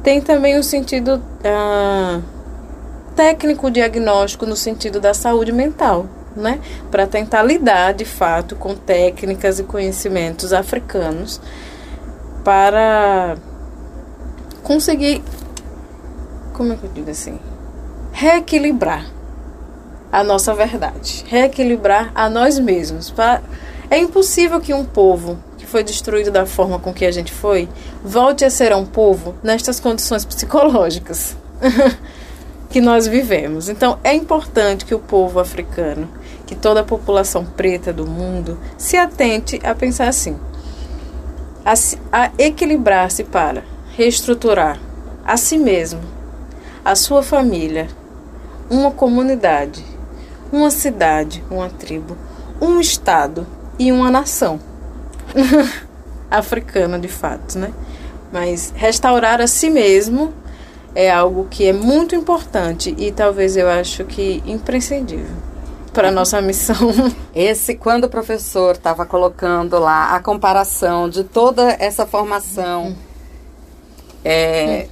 tem 0.01 0.21
também 0.21 0.57
um 0.57 0.63
sentido 0.63 1.21
ah, 1.43 2.21
técnico 3.17 3.71
diagnóstico 3.71 4.45
no 4.45 4.55
sentido 4.55 5.01
da 5.01 5.11
saúde 5.11 5.51
mental, 5.51 6.05
né? 6.35 6.59
Para 6.91 7.07
tentar 7.07 7.41
lidar 7.41 7.95
de 7.95 8.05
fato 8.05 8.55
com 8.55 8.75
técnicas 8.75 9.57
e 9.57 9.63
conhecimentos 9.63 10.53
africanos 10.53 11.41
para 12.43 13.35
conseguir 14.61 15.23
como 16.53 16.73
é 16.73 16.75
que 16.75 16.85
eu 16.85 16.91
digo 16.91 17.09
assim? 17.09 17.39
Reequilibrar 18.11 19.05
a 20.11 20.23
nossa 20.23 20.53
verdade, 20.53 21.25
reequilibrar 21.27 22.11
a 22.13 22.29
nós 22.29 22.59
mesmos. 22.59 23.13
É 23.89 23.97
impossível 23.97 24.59
que 24.59 24.73
um 24.73 24.85
povo 24.85 25.37
que 25.57 25.65
foi 25.65 25.83
destruído 25.83 26.31
da 26.31 26.45
forma 26.45 26.79
com 26.79 26.93
que 26.93 27.05
a 27.05 27.11
gente 27.11 27.31
foi 27.31 27.67
volte 28.03 28.45
a 28.45 28.49
ser 28.49 28.75
um 28.75 28.85
povo 28.85 29.35
nestas 29.43 29.79
condições 29.79 30.23
psicológicas. 30.23 31.35
que 32.77 32.81
nós 32.81 33.07
vivemos. 33.07 33.69
Então, 33.69 33.97
é 34.03 34.13
importante 34.13 34.85
que 34.85 34.93
o 34.93 34.99
povo 34.99 35.39
africano, 35.39 36.07
que 36.45 36.53
toda 36.53 36.81
a 36.81 36.83
população 36.83 37.43
preta 37.43 37.91
do 37.91 38.05
mundo, 38.05 38.55
se 38.77 38.95
atente 38.95 39.59
a 39.63 39.73
pensar 39.73 40.07
assim: 40.07 40.37
a, 41.65 41.73
a 42.11 42.31
equilibrar-se 42.37 43.23
para 43.23 43.63
reestruturar 43.95 44.79
a 45.25 45.37
si 45.37 45.57
mesmo, 45.57 46.01
a 46.85 46.93
sua 46.93 47.23
família, 47.23 47.87
uma 48.69 48.91
comunidade, 48.91 49.83
uma 50.51 50.69
cidade, 50.69 51.43
uma 51.49 51.69
tribo, 51.69 52.15
um 52.61 52.79
estado 52.79 53.47
e 53.79 53.91
uma 53.91 54.11
nação 54.11 54.59
africana 56.29 56.99
de 56.99 57.07
fato, 57.07 57.57
né? 57.57 57.73
Mas 58.31 58.71
restaurar 58.75 59.41
a 59.41 59.47
si 59.47 59.67
mesmo 59.67 60.31
é 60.95 61.11
algo 61.11 61.47
que 61.49 61.67
é 61.67 61.73
muito 61.73 62.15
importante 62.15 62.93
e 62.97 63.11
talvez 63.11 63.55
eu 63.55 63.69
acho 63.69 64.03
que 64.05 64.41
imprescindível 64.45 65.35
para 65.93 66.09
a 66.09 66.11
nossa 66.11 66.39
missão. 66.41 66.75
Esse, 67.33 67.75
quando 67.75 68.03
o 68.03 68.09
professor 68.09 68.75
estava 68.75 69.05
colocando 69.05 69.79
lá 69.79 70.15
a 70.15 70.19
comparação 70.19 71.09
de 71.09 71.23
toda 71.23 71.75
essa 71.79 72.05
formação, 72.05 72.95
é, 74.23 74.87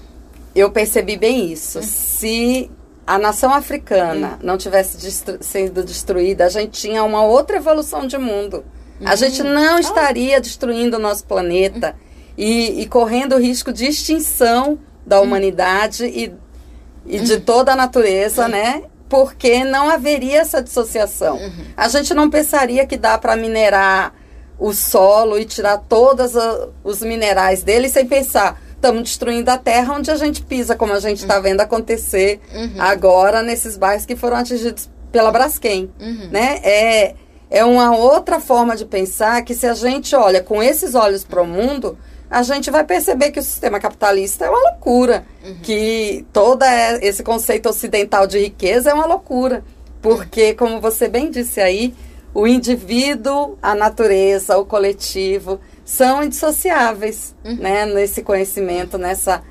eu 0.56 0.72
percebi 0.72 1.16
bem 1.16 1.52
isso. 1.52 1.80
Se 1.84 2.72
a 3.06 3.20
nação 3.20 3.54
africana 3.54 4.40
não 4.42 4.58
tivesse 4.58 4.98
destru 4.98 5.38
sido 5.42 5.84
destruída, 5.84 6.46
a 6.46 6.50
gente 6.50 6.72
tinha 6.72 7.04
uma 7.04 7.24
outra 7.24 7.58
evolução 7.58 8.08
de 8.08 8.18
mundo. 8.18 8.64
A 9.04 9.16
gente 9.16 9.44
não 9.44 9.78
estaria 9.78 10.40
destruindo 10.40 10.98
o 10.98 11.00
nosso 11.00 11.26
planeta 11.26 11.96
e, 12.38 12.82
e 12.82 12.88
correndo 12.88 13.36
o 13.36 13.40
risco 13.40 13.72
de 13.72 13.86
extinção 13.86 14.80
da 15.06 15.20
humanidade 15.22 16.06
e, 16.06 16.34
e 17.06 17.20
de 17.20 17.40
toda 17.40 17.74
a 17.74 17.76
natureza, 17.76 18.48
né? 18.48 18.84
Porque 19.08 19.64
não 19.64 19.90
haveria 19.90 20.40
essa 20.42 20.62
dissociação. 20.62 21.38
Uhum. 21.38 21.66
A 21.78 21.88
gente 21.88 22.14
não 22.14 22.30
pensaria 22.30 22.86
que 22.86 22.98
dá 22.98 23.18
para 23.18 23.36
minerar 23.36 24.14
o 24.58 24.74
solo 24.74 25.38
e 25.38 25.46
tirar 25.46 25.78
todos 25.78 26.34
os 26.84 27.02
minerais 27.02 27.62
dele 27.62 27.90
sem 27.90 28.06
pensar 28.06 28.60
estamos 28.86 29.04
destruindo 29.04 29.50
a 29.50 29.58
terra 29.58 29.96
onde 29.96 30.12
a 30.12 30.16
gente 30.16 30.44
pisa, 30.44 30.76
como 30.76 30.94
a 30.94 31.00
gente 31.00 31.18
está 31.18 31.38
uhum. 31.38 31.42
vendo 31.42 31.62
acontecer 31.62 32.40
uhum. 32.54 32.76
agora 32.78 33.42
nesses 33.42 33.78
bairros 33.78 34.06
que 34.06 34.16
foram 34.16 34.38
atingidos 34.38 34.90
pela 35.12 35.32
Braskem, 35.32 35.90
né? 36.32 36.60
É, 36.64 37.16
é 37.50 37.66
uma 37.66 37.96
outra 37.96 38.40
forma 38.40 38.76
de 38.76 38.86
pensar 38.86 39.42
que 39.44 39.56
se 39.56 39.66
a 39.66 39.74
gente 39.74 40.16
olha 40.16 40.44
com 40.44 40.62
esses 40.62 40.94
olhos 40.94 41.24
para 41.24 41.42
o 41.42 41.48
mundo, 41.48 41.98
a 42.30 42.44
gente 42.44 42.72
vai 42.72 42.84
perceber 42.84 43.32
que 43.32 43.40
o 43.40 43.44
sistema 43.44 43.80
capitalista 43.80 44.46
é 44.46 44.50
uma 44.50 44.72
loucura, 44.72 45.26
uhum. 45.44 45.58
que 45.62 46.26
todo 46.34 46.64
esse 47.02 47.24
conceito 47.24 47.70
ocidental 47.70 48.26
de 48.28 48.40
riqueza 48.40 48.90
é 48.90 48.94
uma 48.94 49.06
loucura, 49.06 49.64
porque, 50.02 50.54
como 50.54 50.82
você 50.82 51.08
bem 51.08 51.30
disse 51.30 51.62
aí, 51.62 51.94
o 52.34 52.46
indivíduo, 52.46 53.58
a 53.62 53.74
natureza, 53.74 54.58
o 54.58 54.66
coletivo 54.66 55.60
são 55.86 56.24
indissociáveis, 56.24 57.36
uhum. 57.46 57.56
né, 57.56 57.86
nesse 57.86 58.22
conhecimento, 58.22 58.98
nessa 58.98 59.44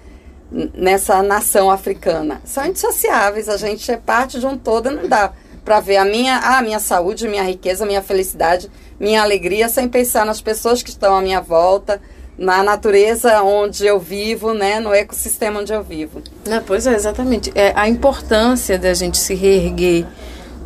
nessa 0.50 1.22
nação 1.22 1.70
africana. 1.70 2.40
São 2.44 2.66
indissociáveis, 2.66 3.48
a 3.48 3.56
gente 3.56 3.90
é 3.90 3.96
parte 3.96 4.38
de 4.38 4.46
um 4.46 4.56
todo, 4.56 4.90
não 4.90 5.08
dá 5.08 5.32
para 5.64 5.80
ver 5.80 5.96
a 5.96 6.04
minha, 6.04 6.36
a 6.36 6.62
minha 6.62 6.78
saúde, 6.78 7.26
minha 7.26 7.42
riqueza, 7.42 7.86
minha 7.86 8.02
felicidade, 8.02 8.70
minha 9.00 9.22
alegria 9.22 9.68
sem 9.68 9.88
pensar 9.88 10.26
nas 10.26 10.40
pessoas 10.40 10.82
que 10.82 10.90
estão 10.90 11.16
à 11.16 11.22
minha 11.22 11.40
volta, 11.40 12.00
na 12.36 12.62
natureza 12.62 13.42
onde 13.42 13.86
eu 13.86 13.98
vivo, 13.98 14.52
né, 14.52 14.80
no 14.80 14.92
ecossistema 14.92 15.60
onde 15.60 15.72
eu 15.72 15.82
vivo. 15.82 16.22
Não, 16.46 16.62
pois 16.62 16.86
é, 16.86 16.94
exatamente. 16.94 17.52
É 17.54 17.72
a 17.76 17.88
importância 17.88 18.78
da 18.78 18.92
gente 18.92 19.18
se 19.18 19.34
reerguer 19.34 20.04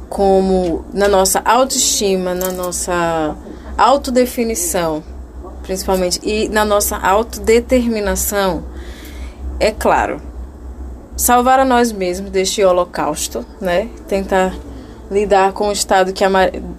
como 0.08 0.84
na 0.92 1.06
nossa 1.06 1.40
autoestima, 1.44 2.34
na 2.34 2.50
nossa 2.50 3.36
autodefinição, 3.76 5.02
principalmente, 5.62 6.18
e 6.22 6.48
na 6.48 6.64
nossa 6.64 6.96
autodeterminação, 6.96 8.64
é 9.60 9.70
claro, 9.70 10.20
salvar 11.16 11.58
a 11.58 11.64
nós 11.64 11.92
mesmos 11.92 12.30
deste 12.30 12.64
holocausto, 12.64 13.44
né? 13.60 13.88
Tentar 14.08 14.54
lidar 15.10 15.52
com 15.52 15.68
o 15.68 15.72
estado 15.72 16.12
que 16.12 16.24
a, 16.24 16.30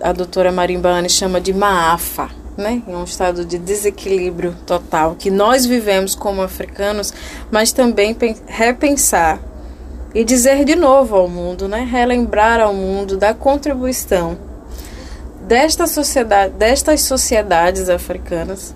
a 0.02 0.12
doutora 0.12 0.52
Marimba 0.52 1.08
chama 1.08 1.40
de 1.40 1.54
maafa, 1.54 2.30
né, 2.60 2.84
em 2.88 2.96
um 2.96 3.04
estado 3.04 3.46
de 3.46 3.58
desequilíbrio 3.58 4.56
total 4.66 5.16
que 5.18 5.32
nós 5.32 5.66
vivemos 5.66 6.14
como 6.14 6.42
africanos, 6.42 7.14
mas 7.50 7.72
também 7.72 8.16
repensar 8.46 9.40
e 10.14 10.24
dizer 10.24 10.66
de 10.66 10.76
novo 10.76 11.16
ao 11.16 11.28
mundo, 11.28 11.68
né, 11.68 11.88
relembrar 11.90 12.60
ao 12.60 12.74
mundo 12.74 13.18
da 13.18 13.34
contribuição 13.34 14.38
desta 15.42 15.88
sociedade, 15.88 16.54
destas 16.54 17.02
sociedades 17.02 17.90
africanas 17.90 18.76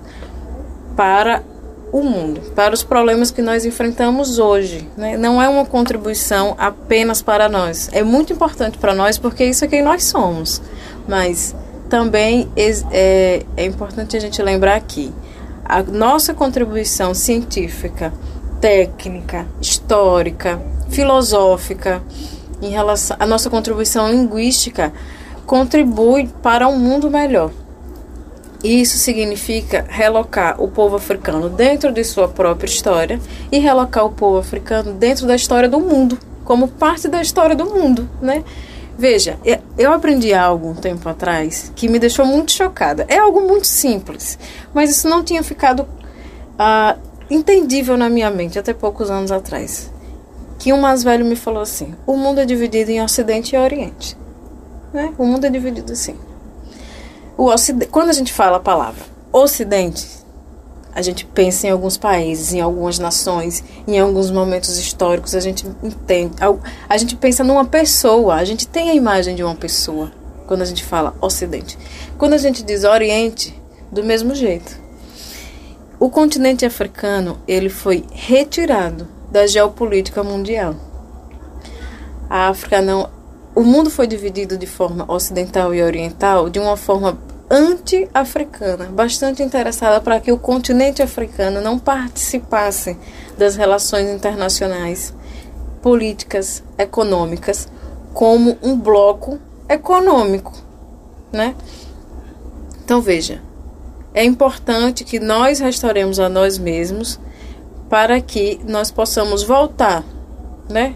para 0.95 1.43
o 1.91 2.01
mundo, 2.01 2.41
para 2.55 2.73
os 2.73 2.83
problemas 2.83 3.29
que 3.29 3.41
nós 3.41 3.65
enfrentamos 3.65 4.39
hoje. 4.39 4.89
Né? 4.97 5.15
Não 5.15 5.39
é 5.39 5.47
uma 5.47 5.65
contribuição 5.65 6.55
apenas 6.57 7.21
para 7.21 7.47
nós. 7.47 7.87
É 7.91 8.01
muito 8.01 8.33
importante 8.33 8.79
para 8.79 8.95
nós 8.95 9.19
porque 9.19 9.45
isso 9.45 9.63
é 9.63 9.67
quem 9.67 9.83
nós 9.83 10.03
somos. 10.03 10.59
Mas 11.07 11.55
também 11.89 12.49
é, 12.55 13.43
é 13.55 13.65
importante 13.65 14.17
a 14.17 14.19
gente 14.19 14.41
lembrar 14.41 14.75
aqui 14.75 15.13
a 15.65 15.81
nossa 15.81 16.33
contribuição 16.33 17.13
científica, 17.13 18.13
técnica, 18.59 19.45
histórica, 19.61 20.61
filosófica, 20.89 22.01
em 22.61 22.69
relação 22.69 23.17
a 23.19 23.25
nossa 23.25 23.49
contribuição 23.49 24.09
linguística 24.09 24.93
contribui 25.45 26.29
para 26.41 26.67
um 26.67 26.77
mundo 26.77 27.09
melhor. 27.09 27.51
Isso 28.63 28.97
significa 28.97 29.85
relocar 29.89 30.61
o 30.61 30.69
povo 30.69 30.95
africano 30.95 31.49
dentro 31.49 31.91
de 31.91 32.03
sua 32.03 32.29
própria 32.29 32.67
história 32.67 33.19
e 33.51 33.59
relocar 33.59 34.05
o 34.05 34.11
povo 34.11 34.37
africano 34.37 34.93
dentro 34.93 35.27
da 35.27 35.35
história 35.35 35.67
do 35.67 35.81
mundo, 35.81 36.17
como 36.45 36.69
parte 36.69 37.09
da 37.09 37.21
história 37.21 37.55
do 37.55 37.65
mundo, 37.65 38.09
né? 38.21 38.43
Veja, 38.97 39.39
eu 39.77 39.91
aprendi 39.91 40.33
algo 40.33 40.69
um 40.69 40.75
tempo 40.75 41.07
atrás 41.09 41.71
que 41.75 41.87
me 41.87 41.97
deixou 41.97 42.25
muito 42.25 42.51
chocada. 42.51 43.05
É 43.07 43.17
algo 43.17 43.41
muito 43.41 43.65
simples, 43.65 44.37
mas 44.73 44.91
isso 44.91 45.09
não 45.09 45.23
tinha 45.23 45.41
ficado 45.41 45.81
uh, 45.81 46.99
entendível 47.29 47.97
na 47.97 48.09
minha 48.09 48.29
mente 48.29 48.59
até 48.59 48.73
poucos 48.73 49.09
anos 49.09 49.31
atrás. 49.31 49.91
Que 50.59 50.71
um 50.71 50.79
mais 50.79 51.03
velho 51.03 51.25
me 51.25 51.35
falou 51.35 51.61
assim: 51.61 51.95
o 52.05 52.15
mundo 52.15 52.39
é 52.39 52.45
dividido 52.45 52.91
em 52.91 53.01
Ocidente 53.01 53.55
e 53.55 53.59
Oriente. 53.59 54.15
Né? 54.93 55.11
O 55.17 55.25
mundo 55.25 55.45
é 55.45 55.49
dividido 55.49 55.91
assim. 55.91 56.15
O 57.35 57.47
quando 57.89 58.09
a 58.09 58.13
gente 58.13 58.31
fala 58.31 58.57
a 58.57 58.59
palavra 58.59 59.03
Ocidente, 59.31 60.07
a 60.95 61.01
gente 61.01 61.25
pensa 61.25 61.67
em 61.67 61.69
alguns 61.69 61.97
países, 61.97 62.53
em 62.53 62.61
algumas 62.61 62.99
nações, 62.99 63.63
em 63.87 63.99
alguns 63.99 64.29
momentos 64.29 64.77
históricos, 64.77 65.35
a 65.35 65.39
gente 65.39 65.65
entende, 65.81 66.35
a 66.87 66.97
gente 66.97 67.15
pensa 67.15 67.43
numa 67.43 67.65
pessoa, 67.65 68.35
a 68.35 68.45
gente 68.45 68.67
tem 68.67 68.89
a 68.89 68.95
imagem 68.95 69.35
de 69.35 69.43
uma 69.43 69.55
pessoa 69.55 70.11
quando 70.47 70.61
a 70.61 70.65
gente 70.65 70.83
fala 70.83 71.15
Ocidente. 71.21 71.77
Quando 72.17 72.33
a 72.33 72.37
gente 72.37 72.63
diz 72.63 72.83
Oriente, 72.83 73.59
do 73.91 74.03
mesmo 74.03 74.33
jeito. 74.33 74.81
O 75.99 76.09
continente 76.09 76.65
africano, 76.65 77.37
ele 77.47 77.69
foi 77.69 78.03
retirado 78.11 79.07
da 79.31 79.47
geopolítica 79.47 80.23
mundial. 80.23 80.75
A 82.29 82.49
África 82.49 82.81
não 82.81 83.09
o 83.55 83.61
mundo 83.61 83.91
foi 83.91 84.07
dividido 84.07 84.57
de 84.57 84.65
forma 84.65 85.05
ocidental 85.07 85.75
e 85.75 85.83
oriental 85.83 86.49
de 86.49 86.57
uma 86.57 86.75
forma 86.75 87.17
anti-africana, 87.53 88.85
bastante 88.85 89.43
interessada 89.43 90.01
para 90.01 90.19
que 90.19 90.31
o 90.31 90.39
continente 90.39 91.03
africano 91.03 91.61
não 91.61 91.77
participasse 91.77 92.97
das 93.37 93.55
relações 93.55 94.09
internacionais, 94.09 95.13
políticas, 95.79 96.63
econômicas, 96.79 97.69
como 98.11 98.57
um 98.63 98.75
bloco 98.75 99.37
econômico, 99.69 100.51
né? 101.31 101.53
Então 102.83 102.99
veja, 102.99 103.39
é 104.15 104.23
importante 104.23 105.03
que 105.03 105.19
nós 105.19 105.59
restauremos 105.59 106.19
a 106.19 106.27
nós 106.27 106.57
mesmos 106.57 107.19
para 107.87 108.19
que 108.19 108.59
nós 108.65 108.89
possamos 108.89 109.43
voltar, 109.43 110.03
né? 110.67 110.95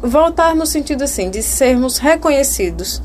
voltar 0.00 0.54
no 0.54 0.64
sentido 0.64 1.02
assim 1.02 1.28
de 1.28 1.42
sermos 1.42 1.98
reconhecidos 1.98 3.02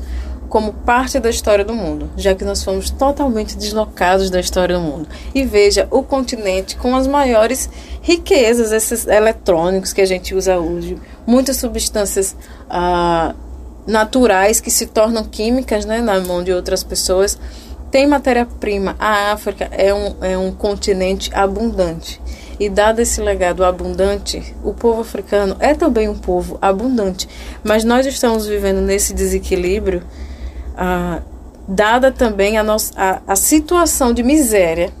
como 0.48 0.72
parte 0.72 1.18
da 1.20 1.28
história 1.28 1.64
do 1.64 1.74
mundo, 1.74 2.10
já 2.16 2.34
que 2.34 2.44
nós 2.44 2.62
fomos 2.62 2.90
totalmente 2.90 3.56
deslocados 3.56 4.30
da 4.30 4.40
história 4.40 4.76
do 4.76 4.82
mundo. 4.82 5.08
E 5.34 5.44
veja 5.44 5.86
o 5.90 6.02
continente 6.02 6.76
com 6.76 6.96
as 6.96 7.06
maiores 7.06 7.68
riquezas, 8.02 8.72
esses 8.72 9.06
eletrônicos 9.06 9.92
que 9.92 10.00
a 10.00 10.06
gente 10.06 10.34
usa 10.34 10.58
hoje, 10.58 10.96
muitas 11.26 11.56
substâncias 11.58 12.34
ah, 12.68 13.34
naturais 13.86 14.60
que 14.60 14.70
se 14.70 14.86
tornam 14.86 15.24
químicas 15.24 15.84
né, 15.84 16.00
na 16.00 16.20
mão 16.20 16.42
de 16.42 16.52
outras 16.52 16.82
pessoas. 16.82 17.38
Tem 17.90 18.06
matéria-prima. 18.06 18.94
A 18.98 19.32
África 19.32 19.68
é 19.72 19.92
um, 19.94 20.14
é 20.20 20.36
um 20.36 20.52
continente 20.52 21.30
abundante. 21.34 22.20
E 22.60 22.68
dado 22.68 23.00
esse 23.00 23.20
legado 23.20 23.64
abundante, 23.64 24.54
o 24.64 24.74
povo 24.74 25.00
africano 25.00 25.56
é 25.60 25.74
também 25.74 26.08
um 26.08 26.18
povo 26.18 26.58
abundante. 26.60 27.28
Mas 27.64 27.84
nós 27.84 28.04
estamos 28.04 28.46
vivendo 28.46 28.80
nesse 28.80 29.14
desequilíbrio, 29.14 30.02
dada 31.66 32.10
também 32.10 32.56
a, 32.56 32.62
nossa, 32.62 32.92
a, 32.96 33.20
a 33.26 33.36
situação 33.36 34.12
de 34.12 34.22
miséria, 34.22 34.92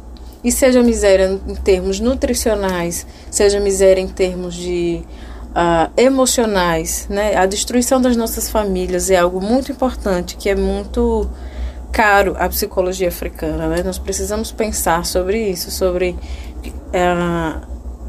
e 0.42 0.52
seja 0.52 0.82
miséria 0.82 1.40
em 1.46 1.54
termos 1.56 1.98
nutricionais, 1.98 3.06
seja 3.30 3.58
miséria 3.58 4.00
em 4.00 4.08
termos 4.08 4.54
de 4.54 5.02
emocionais, 5.96 7.06
né? 7.10 7.34
A 7.34 7.44
destruição 7.44 8.00
das 8.00 8.16
nossas 8.16 8.48
famílias 8.48 9.10
é 9.10 9.16
algo 9.16 9.40
muito 9.40 9.72
importante, 9.72 10.36
que 10.36 10.48
é 10.48 10.54
muito 10.54 11.28
caro 11.90 12.36
à 12.38 12.48
psicologia 12.48 13.08
africana, 13.08 13.66
né? 13.66 13.82
Nós 13.82 13.98
precisamos 13.98 14.52
pensar 14.52 15.04
sobre 15.04 15.50
isso, 15.50 15.70
sobre 15.70 16.16
uh, 16.70 17.60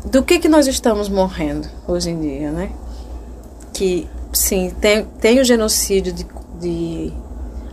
do 0.07 0.21
que, 0.21 0.37
que 0.37 0.47
nós 0.47 0.67
estamos 0.67 1.09
morrendo 1.09 1.67
hoje 1.87 2.11
em 2.11 2.19
dia, 2.19 2.51
né? 2.51 2.69
Que, 3.73 4.07
sim, 4.31 4.71
tem, 4.79 5.05
tem 5.19 5.39
o 5.39 5.43
genocídio 5.43 6.13
de, 6.13 6.27
de 6.59 7.13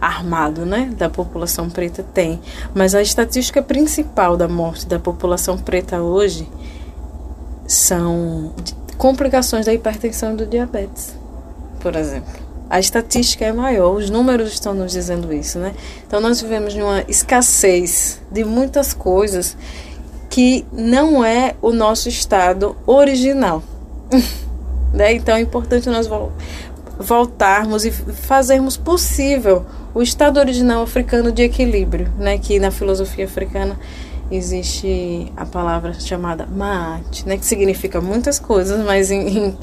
armado, 0.00 0.64
né, 0.66 0.90
da 0.96 1.08
população 1.08 1.68
preta 1.70 2.02
tem, 2.02 2.40
mas 2.74 2.94
a 2.94 3.02
estatística 3.02 3.62
principal 3.62 4.36
da 4.36 4.48
morte 4.48 4.86
da 4.86 4.98
população 4.98 5.58
preta 5.58 6.02
hoje 6.02 6.48
são 7.66 8.52
complicações 8.96 9.66
da 9.66 9.72
hipertensão 9.72 10.32
e 10.32 10.36
do 10.36 10.46
diabetes, 10.46 11.14
por 11.80 11.96
exemplo. 11.96 12.46
A 12.68 12.80
estatística 12.80 13.44
é 13.44 13.52
maior, 13.52 13.94
os 13.94 14.10
números 14.10 14.52
estão 14.52 14.74
nos 14.74 14.90
dizendo 14.90 15.32
isso, 15.32 15.58
né? 15.58 15.72
Então 16.06 16.20
nós 16.20 16.40
vivemos 16.40 16.74
numa 16.74 17.04
escassez 17.06 18.20
de 18.30 18.44
muitas 18.44 18.92
coisas 18.92 19.56
que 20.28 20.66
não 20.72 21.24
é 21.24 21.54
o 21.62 21.72
nosso 21.72 22.08
estado 22.08 22.76
original. 22.86 23.62
né? 24.92 25.14
Então 25.14 25.36
é 25.36 25.40
importante 25.40 25.88
nós 25.88 26.08
voltarmos 26.98 27.84
e 27.84 27.90
fazermos 27.90 28.76
possível 28.76 29.64
o 29.96 30.02
estado 30.02 30.38
original 30.38 30.82
africano 30.82 31.32
de 31.32 31.42
equilíbrio, 31.42 32.12
né? 32.18 32.36
Que 32.36 32.58
na 32.58 32.70
filosofia 32.70 33.24
africana 33.24 33.80
existe 34.30 35.32
a 35.34 35.46
palavra 35.46 35.94
chamada 35.94 36.44
Maat, 36.44 37.24
né? 37.24 37.38
Que 37.38 37.46
significa 37.46 37.98
muitas 37.98 38.38
coisas, 38.38 38.84
mas 38.84 39.10
em, 39.10 39.26
em 39.26 39.58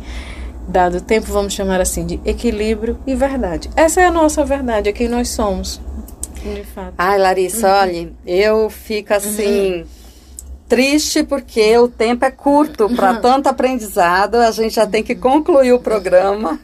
dado 0.67 1.01
tempo 1.01 1.31
vamos 1.31 1.53
chamar 1.53 1.79
assim 1.79 2.03
de 2.03 2.19
equilíbrio 2.25 2.97
e 3.05 3.13
verdade. 3.13 3.69
Essa 3.75 4.01
é 4.01 4.05
a 4.05 4.11
nossa 4.11 4.43
verdade, 4.43 4.89
é 4.89 4.91
quem 4.91 5.07
nós 5.07 5.29
somos. 5.29 5.79
De 6.43 6.63
fato. 6.63 6.95
Ai, 6.97 7.19
Larissa, 7.19 7.67
uhum. 7.67 7.73
olha, 7.75 8.13
eu 8.25 8.69
fico 8.71 9.13
assim. 9.13 9.81
Uhum 9.81 9.85
triste 10.65 11.23
porque 11.23 11.77
o 11.77 11.87
tempo 11.87 12.25
é 12.25 12.31
curto 12.31 12.89
para 12.95 13.15
tanto 13.17 13.47
aprendizado. 13.47 14.35
A 14.37 14.49
gente 14.49 14.73
já 14.73 14.87
tem 14.87 15.03
que 15.03 15.13
concluir 15.13 15.71
o 15.71 15.77
programa. 15.77 16.59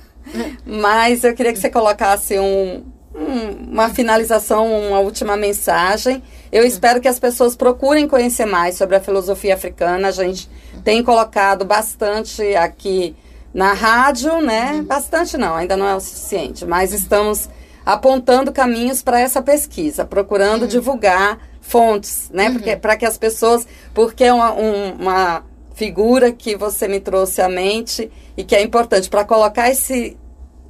Mas 0.66 1.24
eu 1.24 1.36
queria 1.36 1.54
que 1.54 1.60
você 1.60 1.70
colocasse 1.70 2.40
um, 2.40 2.84
um, 3.20 3.72
uma 3.72 3.90
finalização, 3.90 4.72
uma 4.88 5.00
última 5.00 5.36
mensagem. 5.36 6.24
Eu 6.52 6.66
espero 6.66 7.02
que 7.02 7.08
as 7.08 7.20
pessoas 7.20 7.56
procurem 7.56 8.08
conhecer 8.08 8.46
mais 8.46 8.76
sobre 8.76 8.96
a 8.96 9.02
filosofia 9.02 9.54
africana. 9.54 10.08
A 10.08 10.12
gente 10.12 10.50
tem 10.84 11.04
colocado 11.04 11.66
bastante 11.66 12.56
aqui 12.56 13.16
na 13.54 13.74
rádio, 13.74 14.42
né? 14.42 14.82
Bastante 14.86 15.38
não, 15.38 15.56
ainda 15.56 15.76
não 15.76 15.88
é 15.88 15.96
o 15.96 16.00
suficiente, 16.00 16.66
mas 16.66 16.94
estamos 16.94 17.50
apontando 17.86 18.52
caminhos 18.52 19.02
para 19.02 19.20
essa 19.20 19.42
pesquisa, 19.42 20.06
procurando 20.06 20.68
divulgar 20.68 21.40
fontes, 21.62 22.30
né? 22.32 22.48
Uhum. 22.48 22.54
Porque 22.54 22.76
para 22.76 22.96
que 22.96 23.06
as 23.06 23.18
pessoas, 23.18 23.68
porque 23.94 24.24
é 24.24 24.34
uma, 24.34 24.54
um, 24.54 24.92
uma 24.94 25.44
figura 25.74 26.32
que 26.32 26.56
você 26.56 26.88
me 26.88 27.00
trouxe 27.00 27.42
à 27.42 27.50
mente 27.50 28.12
e 28.36 28.44
que 28.44 28.56
é 28.56 28.62
importante 28.62 29.10
para 29.10 29.24
colocar 29.24 29.70
esse 29.70 30.18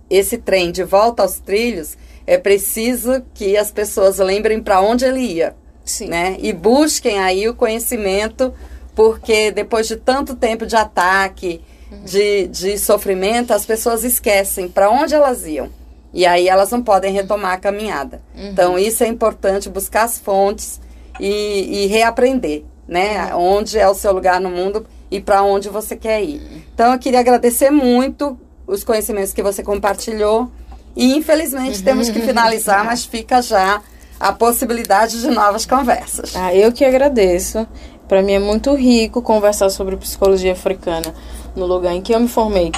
esse 0.10 0.40
trem 0.40 0.72
de 0.72 0.84
volta 0.84 1.22
aos 1.22 1.40
trilhos, 1.40 1.96
é 2.30 2.38
preciso 2.38 3.24
que 3.34 3.58
as 3.58 3.72
pessoas 3.72 4.20
lembrem 4.20 4.62
para 4.62 4.80
onde 4.80 5.04
ele 5.04 5.20
ia, 5.20 5.56
Sim. 5.84 6.10
né? 6.10 6.38
E 6.40 6.54
busquem 6.54 7.18
aí 7.18 7.50
o 7.50 7.56
conhecimento, 7.56 8.54
porque 8.94 9.50
depois 9.50 9.88
de 9.88 9.96
tanto 9.96 10.36
tempo 10.36 10.64
de 10.68 10.76
ataque, 10.76 11.60
uhum. 11.92 12.04
de, 12.04 12.48
de 12.48 12.78
sofrimento, 12.78 13.52
as 13.52 13.66
pessoas 13.66 14.04
esquecem 14.04 14.70
para 14.70 14.92
onde 14.92 15.16
elas 15.16 15.48
iam. 15.48 15.72
E 16.14 16.24
aí 16.24 16.48
elas 16.48 16.70
não 16.70 16.84
podem 16.84 17.12
retomar 17.12 17.54
a 17.54 17.58
caminhada. 17.58 18.22
Uhum. 18.38 18.50
Então, 18.52 18.78
isso 18.78 19.04
é 19.04 19.08
importante, 19.08 19.68
buscar 19.68 20.04
as 20.04 20.20
fontes 20.20 20.80
e, 21.20 21.84
e 21.84 21.88
reaprender, 21.88 22.64
né? 22.88 23.34
Uhum. 23.34 23.58
Onde 23.58 23.80
é 23.80 23.90
o 23.90 23.96
seu 23.96 24.14
lugar 24.14 24.40
no 24.40 24.52
mundo 24.52 24.86
e 25.10 25.20
para 25.20 25.42
onde 25.42 25.68
você 25.68 25.96
quer 25.96 26.24
ir. 26.24 26.64
Então, 26.76 26.94
eu 26.94 27.00
queria 27.00 27.22
agradecer 27.22 27.72
muito 27.72 28.40
os 28.68 28.84
conhecimentos 28.84 29.34
que 29.34 29.42
você 29.42 29.64
compartilhou. 29.64 30.52
E, 31.00 31.16
infelizmente, 31.16 31.82
temos 31.82 32.10
que 32.10 32.20
finalizar, 32.20 32.84
mas 32.84 33.06
fica 33.06 33.42
já 33.42 33.82
a 34.20 34.34
possibilidade 34.34 35.22
de 35.22 35.30
novas 35.30 35.66
conversas. 35.66 36.36
Ah, 36.36 36.54
eu 36.54 36.74
que 36.74 36.84
agradeço. 36.84 37.66
Para 38.06 38.22
mim 38.22 38.34
é 38.34 38.40
muito 38.40 38.76
rico 38.76 39.22
conversar 39.22 39.70
sobre 39.70 39.96
psicologia 39.96 40.52
africana 40.52 41.16
no 41.56 41.66
lugar 41.66 41.94
em 41.94 42.02
que 42.02 42.14
eu 42.14 42.20
me 42.20 42.28
formei 42.28 42.74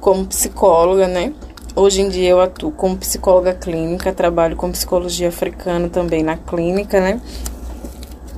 como 0.00 0.24
psicóloga, 0.24 1.06
né? 1.06 1.34
Hoje 1.76 2.00
em 2.00 2.08
dia 2.08 2.30
eu 2.30 2.40
atuo 2.40 2.72
como 2.72 2.96
psicóloga 2.96 3.52
clínica, 3.52 4.14
trabalho 4.14 4.56
com 4.56 4.72
psicologia 4.72 5.28
africana 5.28 5.90
também 5.90 6.22
na 6.22 6.38
clínica, 6.38 7.02
né? 7.02 7.20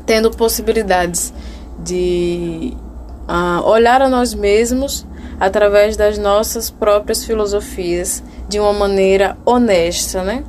Tendo 0.05 0.29
possibilidades 0.33 1.33
de 1.79 2.77
uh, 3.29 3.65
olhar 3.65 4.03
a 4.03 4.09
nós 4.09 4.35
mesmos 4.35 5.07
através 5.39 5.97
das 5.97 6.19
nossas 6.19 6.69
próprias 6.69 7.25
filosofias 7.25 8.21
de 8.55 8.61
uma 8.61 8.73
maneira 8.73 9.37
honesta, 9.45 10.23
né? 10.23 10.45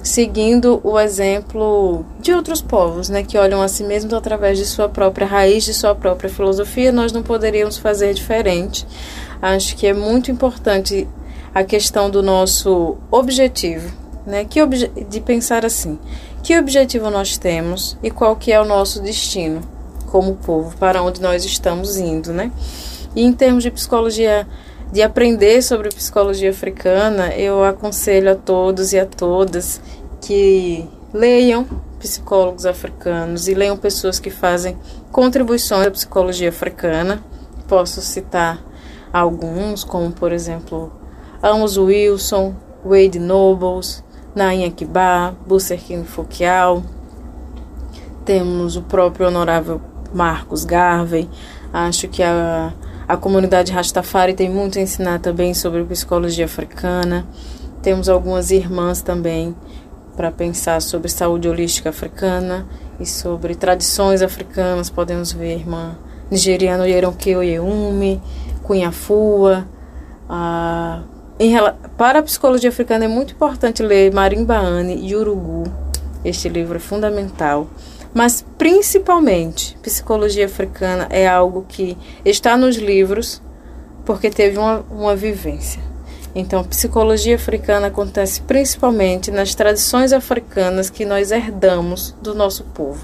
Seguindo 0.00 0.80
o 0.84 0.96
exemplo 0.98 2.06
de 2.20 2.32
outros 2.32 2.62
povos, 2.62 3.08
né, 3.08 3.24
que 3.24 3.36
olham 3.36 3.60
a 3.60 3.66
si 3.66 3.82
mesmos 3.82 4.14
através 4.14 4.58
de 4.58 4.64
sua 4.64 4.88
própria 4.88 5.26
raiz, 5.26 5.64
de 5.64 5.74
sua 5.74 5.92
própria 5.92 6.30
filosofia, 6.30 6.92
nós 6.92 7.10
não 7.10 7.20
poderíamos 7.20 7.78
fazer 7.78 8.14
diferente. 8.14 8.86
Acho 9.40 9.76
que 9.76 9.88
é 9.88 9.92
muito 9.92 10.30
importante 10.30 11.08
a 11.52 11.64
questão 11.64 12.08
do 12.08 12.22
nosso 12.22 12.96
objetivo, 13.10 13.92
né? 14.24 14.44
Que 14.44 14.62
obje 14.62 14.86
de 14.86 15.20
pensar 15.20 15.66
assim, 15.66 15.98
que 16.44 16.56
objetivo 16.56 17.10
nós 17.10 17.36
temos 17.36 17.98
e 18.04 18.10
qual 18.10 18.36
que 18.36 18.52
é 18.52 18.60
o 18.60 18.64
nosso 18.64 19.02
destino 19.02 19.62
como 20.06 20.36
povo, 20.36 20.76
para 20.76 21.02
onde 21.02 21.20
nós 21.20 21.44
estamos 21.44 21.96
indo, 21.96 22.32
né? 22.32 22.52
E 23.16 23.24
em 23.24 23.32
termos 23.32 23.64
de 23.64 23.70
psicologia, 23.72 24.46
de 24.92 25.02
aprender 25.02 25.62
sobre 25.62 25.88
psicologia 25.88 26.50
africana, 26.50 27.34
eu 27.34 27.64
aconselho 27.64 28.32
a 28.32 28.34
todos 28.34 28.92
e 28.92 28.98
a 29.00 29.06
todas 29.06 29.80
que 30.20 30.86
leiam 31.14 31.66
psicólogos 31.98 32.66
africanos 32.66 33.48
e 33.48 33.54
leiam 33.54 33.76
pessoas 33.78 34.20
que 34.20 34.28
fazem 34.28 34.76
contribuições 35.10 35.86
à 35.86 35.90
psicologia 35.90 36.50
africana. 36.50 37.24
Posso 37.66 38.02
citar 38.02 38.62
alguns, 39.10 39.82
como 39.82 40.12
por 40.12 40.30
exemplo 40.30 40.92
Amos 41.42 41.78
Wilson, 41.78 42.54
Wade 42.84 43.18
Nobles, 43.18 44.04
Nainha 44.34 44.70
Kibá, 44.70 45.32
Busserkin 45.46 46.04
Fouquial. 46.04 46.82
Temos 48.26 48.76
o 48.76 48.82
próprio 48.82 49.28
honorável 49.28 49.80
Marcos 50.12 50.64
Garvey. 50.64 51.28
Acho 51.72 52.08
que 52.08 52.22
a, 52.22 52.74
a 53.12 53.16
comunidade 53.18 53.70
Rastafari 53.72 54.32
tem 54.32 54.48
muito 54.48 54.78
a 54.78 54.80
ensinar 54.80 55.18
também 55.18 55.52
sobre 55.52 55.84
psicologia 55.84 56.46
africana. 56.46 57.26
Temos 57.82 58.08
algumas 58.08 58.50
irmãs 58.50 59.02
também 59.02 59.54
para 60.16 60.30
pensar 60.30 60.80
sobre 60.80 61.10
saúde 61.10 61.46
holística 61.46 61.90
africana 61.90 62.66
e 62.98 63.04
sobre 63.04 63.54
tradições 63.54 64.22
africanas. 64.22 64.88
Podemos 64.88 65.30
ver 65.30 65.58
irmã 65.58 65.94
nigeriana 66.30 66.88
Yeronke 66.88 67.36
Oyeume, 67.36 68.18
Cunhafua, 68.62 69.66
a 70.26 71.02
em, 71.38 71.54
para 71.98 72.20
a 72.20 72.22
psicologia 72.22 72.70
africana 72.70 73.04
é 73.04 73.08
muito 73.08 73.34
importante 73.34 73.82
ler 73.82 74.10
Marimbaane 74.10 75.06
e 75.06 75.14
Urugu. 75.14 75.64
Este 76.24 76.48
livro 76.48 76.76
é 76.76 76.80
fundamental. 76.80 77.66
Mas 78.14 78.44
principalmente, 78.58 79.76
psicologia 79.82 80.46
africana 80.46 81.06
é 81.10 81.26
algo 81.26 81.64
que 81.68 81.96
está 82.24 82.56
nos 82.56 82.76
livros 82.76 83.40
porque 84.04 84.30
teve 84.30 84.58
uma, 84.58 84.84
uma 84.90 85.16
vivência. 85.16 85.80
Então, 86.34 86.64
psicologia 86.64 87.36
africana 87.36 87.88
acontece 87.88 88.40
principalmente 88.42 89.30
nas 89.30 89.54
tradições 89.54 90.12
africanas 90.12 90.88
que 90.88 91.04
nós 91.04 91.30
herdamos 91.30 92.14
do 92.22 92.34
nosso 92.34 92.64
povo. 92.64 93.00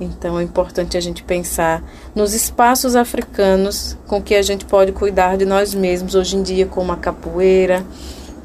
Então 0.00 0.38
é 0.38 0.42
importante 0.42 0.96
a 0.96 1.00
gente 1.00 1.22
pensar 1.22 1.82
nos 2.14 2.34
espaços 2.34 2.96
africanos 2.96 3.96
com 4.06 4.20
que 4.20 4.34
a 4.34 4.42
gente 4.42 4.64
pode 4.64 4.92
cuidar 4.92 5.36
de 5.36 5.44
nós 5.44 5.74
mesmos 5.74 6.14
hoje 6.14 6.36
em 6.36 6.42
dia, 6.42 6.66
como 6.66 6.92
a 6.92 6.96
capoeira, 6.96 7.84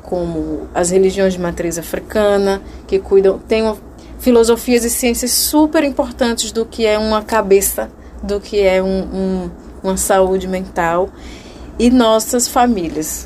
como 0.03 0.67
as 0.73 0.91
religiões 0.91 1.33
de 1.33 1.39
matriz 1.39 1.77
africana, 1.77 2.61
que 2.87 2.99
cuidam, 2.99 3.39
têm 3.39 3.63
filosofias 4.19 4.83
e 4.83 4.89
ciências 4.89 5.31
super 5.31 5.83
importantes 5.83 6.51
do 6.51 6.65
que 6.65 6.85
é 6.85 6.97
uma 6.97 7.23
cabeça, 7.23 7.89
do 8.21 8.39
que 8.39 8.61
é 8.61 8.83
um, 8.83 9.01
um, 9.01 9.51
uma 9.81 9.97
saúde 9.97 10.47
mental, 10.47 11.09
e 11.79 11.89
nossas 11.89 12.47
famílias. 12.47 13.25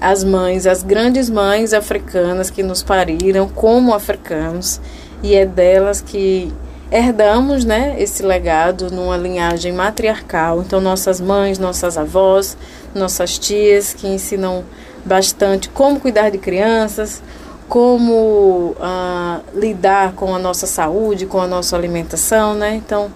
As 0.00 0.22
mães, 0.22 0.66
as 0.66 0.82
grandes 0.82 1.28
mães 1.28 1.72
africanas 1.72 2.50
que 2.50 2.62
nos 2.62 2.82
pariram 2.82 3.48
como 3.48 3.94
africanos, 3.94 4.80
e 5.22 5.34
é 5.34 5.44
delas 5.44 6.00
que 6.00 6.52
herdamos 6.90 7.64
né, 7.64 7.96
esse 7.98 8.22
legado 8.22 8.90
numa 8.90 9.16
linhagem 9.16 9.72
matriarcal. 9.72 10.60
Então, 10.60 10.80
nossas 10.80 11.20
mães, 11.20 11.58
nossas 11.58 11.98
avós, 11.98 12.56
nossas 12.94 13.38
tias 13.38 13.92
que 13.92 14.06
ensinam 14.06 14.64
bastante 15.04 15.68
como 15.68 16.00
cuidar 16.00 16.30
de 16.30 16.38
crianças, 16.38 17.22
como 17.68 18.74
ah, 18.80 19.40
lidar 19.54 20.12
com 20.14 20.34
a 20.34 20.38
nossa 20.38 20.66
saúde, 20.66 21.26
com 21.26 21.40
a 21.40 21.46
nossa 21.46 21.76
alimentação, 21.76 22.54
né? 22.54 22.74
Então, 22.76 23.10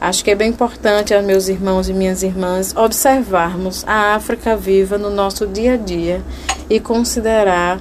acho 0.00 0.22
que 0.22 0.30
é 0.30 0.34
bem 0.34 0.50
importante 0.50 1.18
meus 1.22 1.48
irmãos 1.48 1.88
e 1.88 1.94
minhas 1.94 2.22
irmãs 2.22 2.76
observarmos 2.76 3.84
a 3.86 4.14
África 4.14 4.56
viva 4.56 4.98
no 4.98 5.10
nosso 5.10 5.46
dia 5.46 5.74
a 5.74 5.76
dia 5.76 6.22
e 6.68 6.78
considerar 6.78 7.80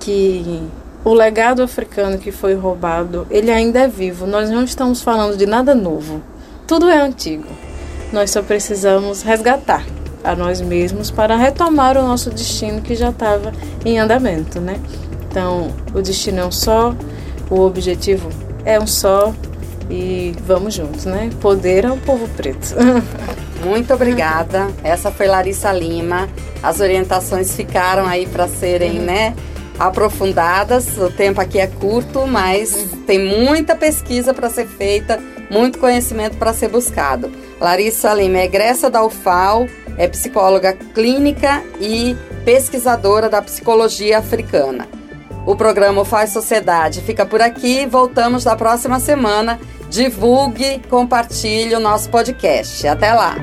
que 0.00 0.62
o 1.04 1.14
legado 1.14 1.62
africano 1.62 2.18
que 2.18 2.32
foi 2.32 2.54
roubado, 2.54 3.26
ele 3.30 3.50
ainda 3.50 3.80
é 3.80 3.88
vivo. 3.88 4.26
Nós 4.26 4.50
não 4.50 4.64
estamos 4.64 5.02
falando 5.02 5.36
de 5.36 5.46
nada 5.46 5.74
novo. 5.74 6.22
Tudo 6.66 6.88
é 6.88 6.98
antigo. 6.98 7.48
Nós 8.12 8.30
só 8.30 8.42
precisamos 8.42 9.22
resgatar 9.22 9.84
a 10.24 10.34
nós 10.34 10.60
mesmos 10.62 11.10
para 11.10 11.36
retomar 11.36 11.98
o 11.98 12.02
nosso 12.02 12.30
destino 12.30 12.80
que 12.80 12.94
já 12.94 13.10
estava 13.10 13.52
em 13.84 13.98
andamento, 13.98 14.60
né? 14.60 14.80
Então, 15.34 15.74
o 15.92 16.00
destino 16.00 16.42
é 16.42 16.46
um 16.46 16.52
só, 16.52 16.94
o 17.50 17.62
objetivo 17.62 18.28
é 18.64 18.78
um 18.78 18.86
só 18.86 19.34
e 19.90 20.32
vamos 20.46 20.74
juntos, 20.74 21.06
né? 21.06 21.28
Poder 21.40 21.84
ao 21.84 21.96
povo 21.96 22.28
preto. 22.36 22.76
Muito 23.66 23.92
obrigada. 23.92 24.68
Essa 24.84 25.10
foi 25.10 25.26
Larissa 25.26 25.72
Lima. 25.72 26.28
As 26.62 26.78
orientações 26.78 27.52
ficaram 27.56 28.06
aí 28.06 28.28
para 28.28 28.46
serem, 28.46 29.00
né? 29.00 29.34
aprofundadas. 29.76 30.96
O 30.98 31.10
tempo 31.10 31.40
aqui 31.40 31.58
é 31.58 31.66
curto, 31.66 32.28
mas 32.28 32.86
tem 33.04 33.18
muita 33.18 33.74
pesquisa 33.74 34.32
para 34.32 34.48
ser 34.48 34.68
feita, 34.68 35.18
muito 35.50 35.80
conhecimento 35.80 36.36
para 36.36 36.52
ser 36.52 36.68
buscado. 36.68 37.28
Larissa 37.60 38.14
Lima 38.14 38.38
é 38.38 38.44
egressa 38.44 38.88
da 38.88 39.04
UFAL, 39.04 39.66
é 39.98 40.06
psicóloga 40.06 40.74
clínica 40.94 41.60
e 41.80 42.16
pesquisadora 42.44 43.28
da 43.28 43.42
psicologia 43.42 44.18
africana. 44.18 44.86
O 45.46 45.54
programa 45.54 46.04
Faz 46.04 46.30
Sociedade 46.30 47.00
fica 47.02 47.26
por 47.26 47.40
aqui. 47.42 47.86
Voltamos 47.86 48.44
na 48.44 48.56
próxima 48.56 48.98
semana. 48.98 49.60
Divulgue, 49.90 50.80
compartilhe 50.88 51.74
o 51.74 51.80
nosso 51.80 52.08
podcast. 52.08 52.86
Até 52.88 53.12
lá! 53.12 53.36